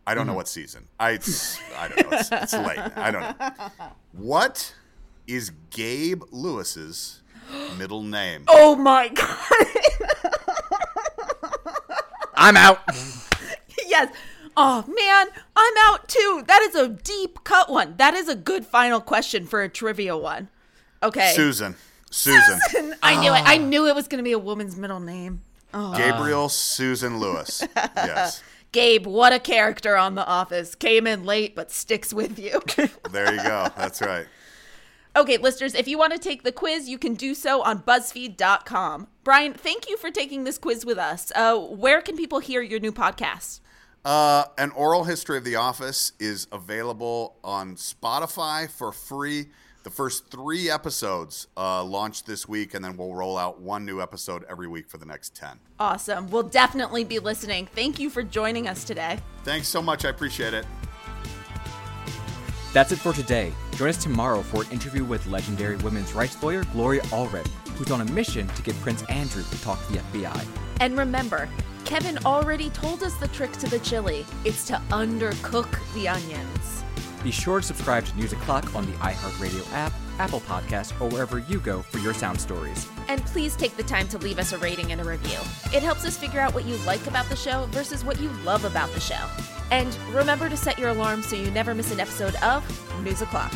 I 0.05 0.13
don't 0.15 0.27
know 0.27 0.33
what 0.33 0.47
season. 0.47 0.87
I 0.99 1.11
I 1.77 1.87
don't 1.87 2.11
know. 2.11 2.17
It's, 2.17 2.31
it's 2.31 2.53
late. 2.53 2.79
I 2.95 3.11
don't 3.11 3.39
know. 3.39 3.51
What 4.13 4.73
is 5.27 5.51
Gabe 5.69 6.23
Lewis's 6.31 7.21
middle 7.77 8.03
name? 8.03 8.45
Oh 8.47 8.75
my 8.75 9.09
god. 9.09 9.67
I'm 12.35 12.57
out. 12.57 12.79
yes. 13.87 14.13
Oh 14.57 14.83
man, 14.87 15.27
I'm 15.55 15.73
out 15.87 16.07
too. 16.07 16.43
That 16.47 16.61
is 16.63 16.75
a 16.75 16.89
deep 16.89 17.43
cut 17.43 17.69
one. 17.69 17.95
That 17.97 18.13
is 18.13 18.27
a 18.27 18.35
good 18.35 18.65
final 18.65 18.99
question 18.99 19.45
for 19.45 19.61
a 19.61 19.69
trivia 19.69 20.17
one. 20.17 20.49
Okay. 21.03 21.33
Susan. 21.35 21.75
Susan. 22.09 22.59
I 23.01 23.19
knew 23.21 23.33
it. 23.33 23.41
I 23.43 23.57
ah. 23.57 23.61
knew 23.61 23.87
it 23.87 23.95
was 23.95 24.07
going 24.07 24.17
to 24.17 24.23
be 24.23 24.33
a 24.33 24.39
woman's 24.39 24.75
middle 24.75 24.99
name. 24.99 25.41
Oh. 25.73 25.95
Gabriel 25.95 26.49
Susan 26.49 27.19
Lewis. 27.19 27.63
Yes. 27.75 28.43
Gabe, 28.71 29.05
what 29.05 29.33
a 29.33 29.39
character 29.39 29.97
on 29.97 30.15
The 30.15 30.25
Office. 30.25 30.75
Came 30.75 31.05
in 31.05 31.25
late 31.25 31.55
but 31.55 31.71
sticks 31.71 32.13
with 32.13 32.39
you. 32.39 32.61
There 33.11 33.33
you 33.33 33.43
go. 33.43 33.67
That's 33.75 34.01
right. 34.01 34.27
Okay, 35.13 35.37
listeners, 35.37 35.75
if 35.75 35.89
you 35.89 35.97
want 35.97 36.13
to 36.13 36.19
take 36.19 36.43
the 36.43 36.53
quiz, 36.53 36.87
you 36.87 36.97
can 36.97 37.15
do 37.15 37.35
so 37.35 37.61
on 37.63 37.79
BuzzFeed.com. 37.79 39.07
Brian, 39.25 39.53
thank 39.53 39.89
you 39.89 39.97
for 39.97 40.09
taking 40.09 40.45
this 40.45 40.57
quiz 40.57 40.85
with 40.85 40.97
us. 40.97 41.33
Uh, 41.35 41.57
where 41.57 42.01
can 42.01 42.15
people 42.15 42.39
hear 42.39 42.61
your 42.61 42.79
new 42.79 42.93
podcast? 42.93 43.59
Uh, 44.05 44.45
An 44.57 44.71
Oral 44.71 45.03
History 45.03 45.37
of 45.37 45.43
the 45.43 45.57
Office 45.57 46.13
is 46.17 46.47
available 46.53 47.35
on 47.43 47.75
Spotify 47.75 48.71
for 48.71 48.93
free. 48.93 49.49
The 49.83 49.89
first 49.89 50.27
three 50.29 50.69
episodes 50.69 51.47
uh, 51.57 51.83
launched 51.83 52.27
this 52.27 52.47
week, 52.47 52.75
and 52.75 52.85
then 52.85 52.97
we'll 52.97 53.15
roll 53.15 53.35
out 53.35 53.59
one 53.59 53.83
new 53.83 53.99
episode 53.99 54.45
every 54.47 54.67
week 54.67 54.87
for 54.87 54.99
the 54.99 55.07
next 55.07 55.35
10. 55.35 55.59
Awesome. 55.79 56.29
We'll 56.29 56.43
definitely 56.43 57.03
be 57.03 57.17
listening. 57.17 57.67
Thank 57.73 57.99
you 57.99 58.11
for 58.11 58.21
joining 58.21 58.67
us 58.67 58.83
today. 58.83 59.17
Thanks 59.43 59.67
so 59.67 59.81
much. 59.81 60.05
I 60.05 60.09
appreciate 60.09 60.53
it. 60.53 60.67
That's 62.73 62.91
it 62.91 62.99
for 62.99 63.11
today. 63.11 63.53
Join 63.75 63.89
us 63.89 63.97
tomorrow 63.97 64.43
for 64.43 64.63
an 64.63 64.69
interview 64.69 65.03
with 65.03 65.25
legendary 65.25 65.77
women's 65.77 66.13
rights 66.13 66.41
lawyer 66.43 66.63
Gloria 66.65 67.01
Allred, 67.05 67.47
who's 67.75 67.89
on 67.89 68.01
a 68.01 68.05
mission 68.05 68.47
to 68.49 68.61
get 68.61 68.79
Prince 68.81 69.01
Andrew 69.05 69.41
to 69.41 69.61
talk 69.61 69.83
to 69.87 69.93
the 69.93 69.99
FBI. 69.99 70.45
And 70.79 70.95
remember, 70.95 71.49
Kevin 71.85 72.19
already 72.19 72.69
told 72.69 73.01
us 73.01 73.15
the 73.15 73.27
trick 73.29 73.51
to 73.53 73.67
the 73.67 73.79
chili 73.79 74.25
it's 74.45 74.65
to 74.67 74.73
undercook 74.91 75.79
the 75.95 76.07
onions. 76.07 76.80
Be 77.23 77.31
sure 77.31 77.59
to 77.59 77.65
subscribe 77.65 78.05
to 78.05 78.15
News 78.17 78.33
O'Clock 78.33 78.75
on 78.75 78.85
the 78.85 78.93
iHeartRadio 78.93 79.71
app, 79.73 79.93
Apple 80.17 80.41
Podcast, 80.41 80.99
or 80.99 81.07
wherever 81.09 81.39
you 81.39 81.59
go 81.59 81.81
for 81.83 81.99
your 81.99 82.13
sound 82.13 82.41
stories. 82.41 82.87
And 83.07 83.23
please 83.25 83.55
take 83.55 83.77
the 83.77 83.83
time 83.83 84.07
to 84.09 84.17
leave 84.17 84.39
us 84.39 84.53
a 84.53 84.57
rating 84.57 84.91
and 84.91 85.01
a 85.01 85.03
review. 85.03 85.37
It 85.73 85.83
helps 85.83 86.03
us 86.05 86.17
figure 86.17 86.39
out 86.39 86.53
what 86.55 86.65
you 86.65 86.75
like 86.77 87.05
about 87.05 87.29
the 87.29 87.35
show 87.35 87.67
versus 87.71 88.03
what 88.03 88.19
you 88.19 88.29
love 88.43 88.65
about 88.65 88.91
the 88.93 88.99
show. 88.99 89.27
And 89.69 89.95
remember 90.11 90.49
to 90.49 90.57
set 90.57 90.79
your 90.79 90.89
alarm 90.89 91.21
so 91.21 91.35
you 91.35 91.51
never 91.51 91.75
miss 91.75 91.91
an 91.91 91.99
episode 91.99 92.35
of 92.37 92.63
News 93.03 93.21
O'Clock. 93.21 93.53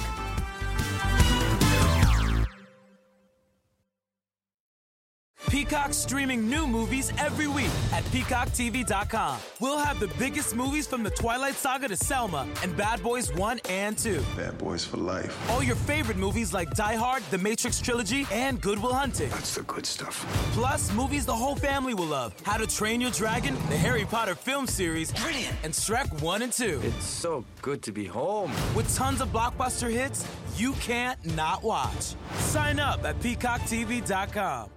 Peacock 5.76 5.94
streaming 5.94 6.50
new 6.50 6.66
movies 6.68 7.12
every 7.20 7.48
week 7.48 7.70
at 7.92 8.02
peacocktv.com. 8.06 9.40
We'll 9.60 9.78
have 9.78 10.00
the 10.00 10.08
biggest 10.18 10.56
movies 10.56 10.88
from 10.88 11.04
the 11.04 11.10
Twilight 11.10 11.56
Saga 11.56 11.90
to 11.90 11.98
Selma 11.98 12.48
and 12.64 12.78
Bad 12.78 13.04
Boys 13.04 13.34
1 13.34 13.60
and 13.68 13.98
2. 13.98 14.24
Bad 14.38 14.58
boys 14.58 14.86
for 14.86 14.96
life. 14.96 15.52
All 15.52 15.62
your 15.62 15.76
favorite 15.76 16.16
movies 16.16 16.54
like 16.54 16.70
Die 16.76 16.96
Hard, 16.96 17.24
The 17.30 17.40
Matrix 17.40 17.82
Trilogy, 17.82 18.26
and 18.32 18.62
Good 18.62 18.82
Will 18.82 18.94
Hunting. 18.94 19.28
That's 19.32 19.54
the 19.56 19.64
good 19.64 19.86
stuff. 19.86 20.26
Plus, 20.54 20.94
movies 20.94 21.26
the 21.26 21.36
whole 21.36 21.58
family 21.58 21.94
will 21.94 22.06
love. 22.06 22.34
How 22.44 22.56
to 22.56 22.66
Train 22.68 23.02
Your 23.02 23.12
Dragon, 23.12 23.54
the 23.70 23.76
Harry 23.76 24.06
Potter 24.06 24.34
film 24.34 24.68
series, 24.68 25.12
Brilliant. 25.12 25.58
and 25.64 25.74
Shrek 25.74 26.22
1 26.22 26.42
and 26.42 26.54
2. 26.54 26.80
It's 26.86 27.04
so 27.06 27.44
good 27.62 27.82
to 27.82 27.92
be 27.92 28.06
home. 28.06 28.54
With 28.76 28.96
tons 28.96 29.20
of 29.20 29.28
blockbuster 29.34 29.92
hits 29.92 30.26
you 30.56 30.72
can't 30.74 31.20
not 31.36 31.64
watch. 31.64 32.16
Sign 32.38 32.80
up 32.80 33.04
at 33.04 33.20
peacocktv.com. 33.20 34.70